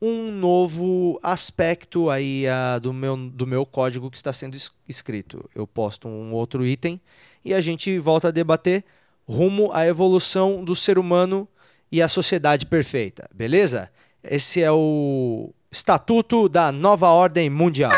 um 0.00 0.30
novo 0.30 1.18
aspecto 1.20 2.08
aí 2.08 2.46
ah, 2.46 2.78
do, 2.78 2.92
meu, 2.92 3.16
do 3.16 3.44
meu 3.44 3.66
código 3.66 4.08
que 4.08 4.16
está 4.16 4.32
sendo 4.32 4.56
es- 4.56 4.70
escrito. 4.88 5.48
Eu 5.52 5.66
posto 5.66 6.06
um 6.06 6.32
outro 6.32 6.64
item 6.64 7.00
e 7.44 7.52
a 7.52 7.60
gente 7.60 7.98
volta 7.98 8.28
a 8.28 8.30
debater 8.30 8.84
rumo 9.28 9.72
à 9.72 9.84
evolução 9.84 10.64
do 10.64 10.76
ser 10.76 10.96
humano 10.96 11.48
e 11.90 12.00
a 12.00 12.08
sociedade 12.08 12.66
perfeita, 12.66 13.28
beleza? 13.34 13.90
Esse 14.22 14.62
é 14.62 14.70
o 14.70 15.52
Estatuto 15.70 16.48
da 16.48 16.70
Nova 16.70 17.08
Ordem 17.08 17.50
Mundial. 17.50 17.92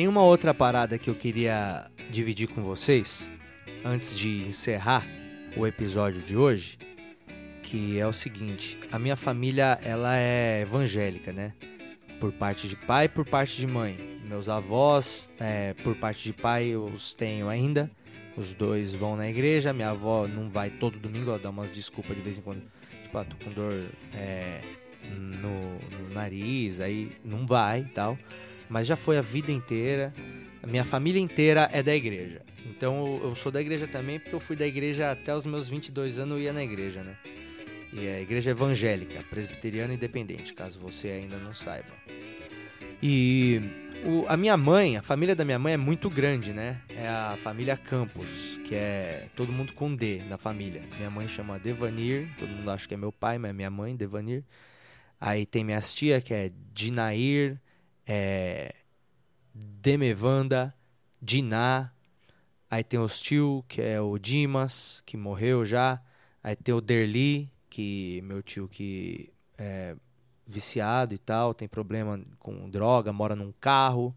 Tem 0.00 0.08
uma 0.08 0.22
outra 0.22 0.54
parada 0.54 0.96
que 0.96 1.10
eu 1.10 1.14
queria 1.14 1.90
dividir 2.08 2.48
com 2.48 2.62
vocês 2.62 3.30
antes 3.84 4.18
de 4.18 4.48
encerrar 4.48 5.06
o 5.54 5.66
episódio 5.66 6.22
de 6.22 6.38
hoje, 6.38 6.78
que 7.62 8.00
é 8.00 8.06
o 8.06 8.12
seguinte: 8.14 8.78
a 8.90 8.98
minha 8.98 9.14
família 9.14 9.78
ela 9.84 10.16
é 10.16 10.62
evangélica, 10.62 11.34
né? 11.34 11.52
Por 12.18 12.32
parte 12.32 12.66
de 12.66 12.76
pai 12.76 13.10
por 13.10 13.26
parte 13.26 13.58
de 13.58 13.66
mãe. 13.66 13.94
Meus 14.24 14.48
avós, 14.48 15.28
é, 15.38 15.74
por 15.74 15.94
parte 15.94 16.24
de 16.24 16.32
pai, 16.32 16.68
eu 16.68 16.86
os 16.86 17.12
tenho 17.12 17.50
ainda. 17.50 17.90
Os 18.38 18.54
dois 18.54 18.94
vão 18.94 19.16
na 19.16 19.28
igreja. 19.28 19.70
Minha 19.74 19.90
avó 19.90 20.26
não 20.26 20.48
vai 20.48 20.70
todo 20.70 20.98
domingo, 20.98 21.28
ela 21.28 21.38
dá 21.38 21.50
umas 21.50 21.70
desculpas 21.70 22.16
de 22.16 22.22
vez 22.22 22.38
em 22.38 22.40
quando. 22.40 22.62
Tipo, 23.02 23.18
ah, 23.18 23.24
tô 23.26 23.36
com 23.44 23.50
dor 23.52 23.84
é, 24.14 24.62
no, 25.10 25.78
no 25.98 26.14
nariz, 26.14 26.80
aí 26.80 27.12
não 27.22 27.46
vai 27.46 27.80
e 27.82 27.88
tal. 27.92 28.16
Mas 28.70 28.86
já 28.86 28.96
foi 28.96 29.18
a 29.18 29.22
vida 29.22 29.50
inteira. 29.50 30.14
A 30.62 30.66
minha 30.66 30.84
família 30.84 31.20
inteira 31.20 31.68
é 31.72 31.82
da 31.82 31.94
igreja. 31.94 32.40
Então 32.64 33.20
eu, 33.22 33.34
sou 33.34 33.50
da 33.50 33.60
igreja 33.60 33.86
também, 33.88 34.20
porque 34.20 34.34
eu 34.34 34.40
fui 34.40 34.54
da 34.54 34.66
igreja 34.66 35.10
até 35.10 35.34
os 35.34 35.44
meus 35.44 35.68
22 35.68 36.18
anos, 36.18 36.36
eu 36.38 36.44
ia 36.44 36.52
na 36.52 36.62
igreja, 36.62 37.02
né? 37.02 37.16
E 37.92 38.06
é 38.06 38.16
a 38.16 38.20
igreja 38.20 38.52
evangélica, 38.52 39.24
presbiteriana 39.28 39.92
independente, 39.92 40.54
caso 40.54 40.78
você 40.78 41.08
ainda 41.08 41.36
não 41.38 41.52
saiba. 41.52 41.90
E 43.02 43.60
o- 44.04 44.24
a 44.28 44.36
minha 44.36 44.56
mãe, 44.56 44.96
a 44.96 45.02
família 45.02 45.34
da 45.34 45.44
minha 45.44 45.58
mãe 45.58 45.72
é 45.72 45.76
muito 45.76 46.08
grande, 46.08 46.52
né? 46.52 46.80
É 46.90 47.08
a 47.08 47.36
família 47.36 47.76
Campos, 47.76 48.60
que 48.64 48.74
é 48.74 49.26
todo 49.34 49.52
mundo 49.52 49.72
com 49.72 49.92
D 49.94 50.22
na 50.28 50.38
família. 50.38 50.82
Minha 50.96 51.10
mãe 51.10 51.26
chama 51.26 51.58
Devanir, 51.58 52.28
todo 52.38 52.50
mundo 52.50 52.70
acha 52.70 52.86
que 52.86 52.94
é 52.94 52.96
meu 52.96 53.10
pai, 53.10 53.38
mas 53.38 53.50
é 53.50 53.52
minha 53.52 53.70
mãe, 53.70 53.96
Devanir. 53.96 54.44
Aí 55.20 55.44
tem 55.44 55.64
minhas 55.64 55.92
tia, 55.92 56.20
que 56.20 56.32
é 56.32 56.52
Dinair, 56.72 57.58
é 58.12 58.74
Demevanda, 59.54 60.74
Diná. 61.22 61.92
Aí 62.68 62.82
tem 62.82 62.98
os 62.98 63.20
tio, 63.20 63.64
que 63.68 63.80
é 63.80 64.00
o 64.00 64.18
Dimas, 64.18 65.00
que 65.06 65.16
morreu 65.16 65.64
já. 65.64 66.02
Aí 66.42 66.56
tem 66.56 66.74
o 66.74 66.80
Derli, 66.80 67.48
que 67.68 68.20
meu 68.24 68.42
tio 68.42 68.66
que 68.66 69.32
é 69.56 69.94
viciado 70.44 71.14
e 71.14 71.18
tal, 71.18 71.54
tem 71.54 71.68
problema 71.68 72.20
com 72.40 72.68
droga, 72.68 73.12
mora 73.12 73.36
num 73.36 73.52
carro. 73.60 74.12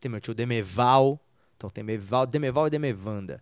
Tem 0.00 0.10
meu 0.10 0.20
tio 0.20 0.34
Demeval. 0.34 1.20
Então 1.56 1.70
tem 1.70 1.84
Meval, 1.84 2.26
Demeval 2.26 2.66
e 2.66 2.70
Demevanda. 2.70 3.40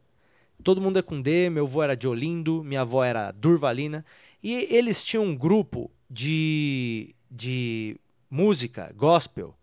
Todo 0.62 0.82
mundo 0.82 0.98
é 0.98 1.02
com 1.02 1.22
D, 1.22 1.48
meu 1.48 1.64
avô 1.64 1.82
era 1.82 1.96
de 1.96 2.06
Olindo, 2.06 2.62
minha 2.62 2.82
avó 2.82 3.02
era 3.02 3.30
Durvalina. 3.30 4.04
E 4.42 4.52
eles 4.74 5.02
tinham 5.02 5.24
um 5.24 5.36
grupo 5.36 5.90
de, 6.10 7.14
de 7.30 7.98
música 8.28 8.92
gospel 8.94 9.54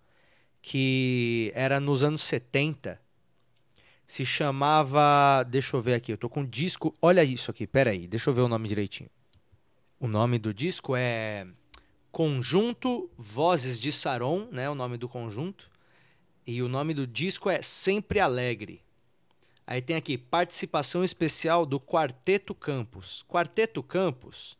que 0.67 1.51
era 1.53 1.79
nos 1.79 2.03
anos 2.03 2.23
70. 2.23 2.99
Se 4.07 4.25
chamava. 4.25 5.43
Deixa 5.43 5.77
eu 5.77 5.81
ver 5.81 5.93
aqui, 5.93 6.11
eu 6.11 6.17
tô 6.17 6.27
com 6.27 6.39
um 6.39 6.45
disco. 6.45 6.91
Olha 6.99 7.23
isso 7.23 7.51
aqui, 7.51 7.67
peraí, 7.67 8.07
deixa 8.07 8.31
eu 8.31 8.33
ver 8.33 8.41
o 8.41 8.47
nome 8.47 8.67
direitinho. 8.67 9.09
O 9.99 10.07
nome 10.07 10.39
do 10.39 10.51
disco 10.51 10.95
é 10.95 11.45
Conjunto 12.11 13.07
Vozes 13.15 13.79
de 13.79 13.91
Saron, 13.91 14.47
né? 14.51 14.67
O 14.67 14.73
nome 14.73 14.97
do 14.97 15.07
conjunto. 15.07 15.69
E 16.47 16.63
o 16.63 16.67
nome 16.67 16.95
do 16.95 17.05
disco 17.05 17.47
é 17.47 17.61
Sempre 17.61 18.19
Alegre. 18.19 18.81
Aí 19.67 19.83
tem 19.83 19.95
aqui 19.95 20.17
participação 20.17 21.03
especial 21.03 21.63
do 21.63 21.79
Quarteto 21.79 22.55
Campos. 22.55 23.23
Quarteto 23.29 23.83
Campos 23.83 24.57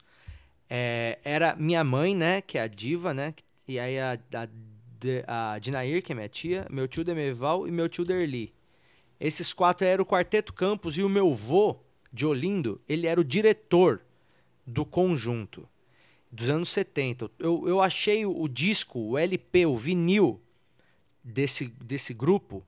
é, 0.69 1.17
era 1.23 1.55
minha 1.55 1.83
mãe, 1.83 2.15
né? 2.15 2.41
Que 2.41 2.59
é 2.59 2.61
a 2.61 2.67
diva, 2.67 3.11
né? 3.11 3.33
E 3.67 3.79
aí 3.79 3.99
a, 3.99 4.13
a, 4.13 4.47
De- 5.05 5.23
a 5.27 5.59
Dinair, 5.59 6.01
que 6.01 6.11
é 6.11 6.15
minha 6.15 6.27
tia, 6.27 6.65
meu 6.67 6.87
tio 6.87 7.03
Demeval 7.03 7.67
e 7.67 7.71
meu 7.71 7.87
tio 7.87 8.03
Derli. 8.03 8.51
Esses 9.19 9.53
quatro 9.53 9.85
eram 9.85 10.01
o 10.01 10.05
Quarteto 10.05 10.51
Campos 10.51 10.97
e 10.97 11.03
o 11.03 11.09
meu 11.09 11.31
vô, 11.31 11.77
de 12.11 12.25
Olindo, 12.25 12.81
ele 12.89 13.05
era 13.05 13.21
o 13.21 13.23
diretor 13.23 14.01
do 14.65 14.83
conjunto 14.83 15.69
dos 16.31 16.49
anos 16.49 16.69
70. 16.69 17.29
Eu, 17.37 17.67
eu 17.67 17.81
achei 17.81 18.25
o 18.25 18.47
disco, 18.47 18.97
o 18.99 19.17
LP, 19.17 19.67
o 19.67 19.77
vinil 19.77 20.41
desse, 21.23 21.67
desse 21.67 22.11
grupo 22.11 22.65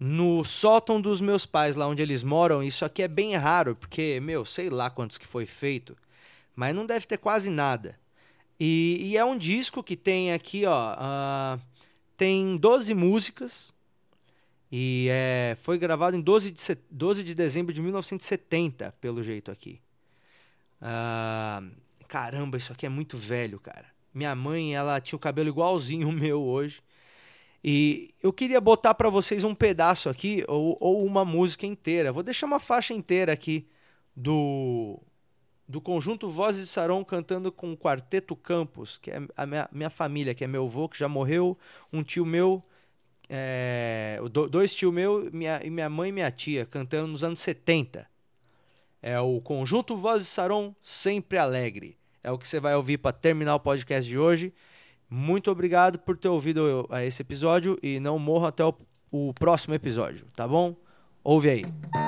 no 0.00 0.44
sótão 0.44 1.00
dos 1.02 1.20
meus 1.20 1.44
pais, 1.44 1.76
lá 1.76 1.86
onde 1.86 2.00
eles 2.00 2.22
moram. 2.22 2.62
Isso 2.62 2.82
aqui 2.84 3.02
é 3.02 3.08
bem 3.08 3.36
raro, 3.36 3.76
porque, 3.76 4.20
meu, 4.20 4.44
sei 4.44 4.70
lá 4.70 4.88
quantos 4.88 5.18
que 5.18 5.26
foi 5.26 5.44
feito, 5.44 5.94
mas 6.56 6.74
não 6.74 6.86
deve 6.86 7.06
ter 7.06 7.18
quase 7.18 7.50
nada. 7.50 7.98
E, 8.60 8.98
e 9.12 9.16
é 9.16 9.24
um 9.24 9.38
disco 9.38 9.82
que 9.82 9.96
tem 9.96 10.32
aqui, 10.32 10.64
ó, 10.66 10.94
ah, 10.98 11.58
tem 12.16 12.56
12 12.56 12.94
músicas 12.94 13.72
e 14.70 15.08
é, 15.10 15.56
foi 15.62 15.78
gravado 15.78 16.16
em 16.16 16.20
12 16.20 16.50
de, 16.50 16.60
set- 16.60 16.82
12 16.90 17.24
de 17.24 17.34
dezembro 17.34 17.72
de 17.72 17.80
1970, 17.80 18.92
pelo 19.00 19.22
jeito 19.22 19.50
aqui. 19.50 19.80
Ah, 20.80 21.62
caramba, 22.06 22.56
isso 22.56 22.72
aqui 22.72 22.86
é 22.86 22.88
muito 22.88 23.16
velho, 23.16 23.58
cara. 23.60 23.86
Minha 24.14 24.34
mãe, 24.34 24.74
ela 24.74 25.00
tinha 25.00 25.16
o 25.16 25.20
cabelo 25.20 25.48
igualzinho 25.48 26.08
o 26.10 26.12
meu 26.12 26.42
hoje. 26.42 26.82
E 27.64 28.14
eu 28.22 28.32
queria 28.32 28.60
botar 28.60 28.94
pra 28.94 29.10
vocês 29.10 29.44
um 29.44 29.54
pedaço 29.54 30.08
aqui, 30.08 30.44
ou, 30.48 30.76
ou 30.80 31.04
uma 31.04 31.24
música 31.24 31.66
inteira. 31.66 32.12
Vou 32.12 32.22
deixar 32.22 32.46
uma 32.46 32.60
faixa 32.60 32.94
inteira 32.94 33.32
aqui 33.32 33.68
do, 34.16 35.00
do 35.68 35.80
conjunto 35.80 36.30
Vozes 36.30 36.62
de 36.64 36.68
Saron 36.68 37.04
cantando 37.04 37.52
com 37.52 37.72
o 37.72 37.76
Quarteto 37.76 38.34
Campos, 38.34 38.96
que 38.96 39.10
é 39.10 39.20
a 39.36 39.44
minha, 39.44 39.68
minha 39.70 39.90
família, 39.90 40.34
que 40.34 40.42
é 40.42 40.46
meu 40.46 40.64
avô, 40.64 40.88
que 40.88 40.98
já 40.98 41.08
morreu, 41.08 41.58
um 41.92 42.02
tio 42.02 42.24
meu, 42.24 42.62
é, 43.28 44.18
do- 44.32 44.48
dois 44.48 44.74
tio 44.74 44.90
meu 44.90 45.28
minha, 45.32 45.60
e 45.62 45.68
minha 45.70 45.90
mãe 45.90 46.08
e 46.08 46.12
minha 46.12 46.30
tia, 46.30 46.64
cantando 46.64 47.08
nos 47.08 47.22
anos 47.22 47.40
70. 47.40 48.06
É 49.02 49.20
o 49.20 49.40
conjunto 49.40 49.96
Vozes 49.96 50.26
de 50.26 50.32
Saron 50.32 50.74
Sempre 50.80 51.38
Alegre. 51.38 51.96
É 52.24 52.32
o 52.32 52.38
que 52.38 52.48
você 52.48 52.58
vai 52.58 52.74
ouvir 52.74 52.98
para 52.98 53.12
terminar 53.12 53.54
o 53.54 53.60
podcast 53.60 54.08
de 54.08 54.18
hoje. 54.18 54.52
Muito 55.08 55.50
obrigado 55.50 55.98
por 55.98 56.16
ter 56.16 56.28
ouvido 56.28 56.88
esse 57.06 57.22
episódio 57.22 57.78
e 57.82 58.00
não 58.00 58.18
morra 58.18 58.48
até 58.48 58.64
o, 58.64 58.74
o 59.10 59.32
próximo 59.34 59.74
episódio, 59.74 60.26
tá 60.34 60.48
bom? 60.48 60.74
Ouve 61.22 61.48
aí. 61.50 62.07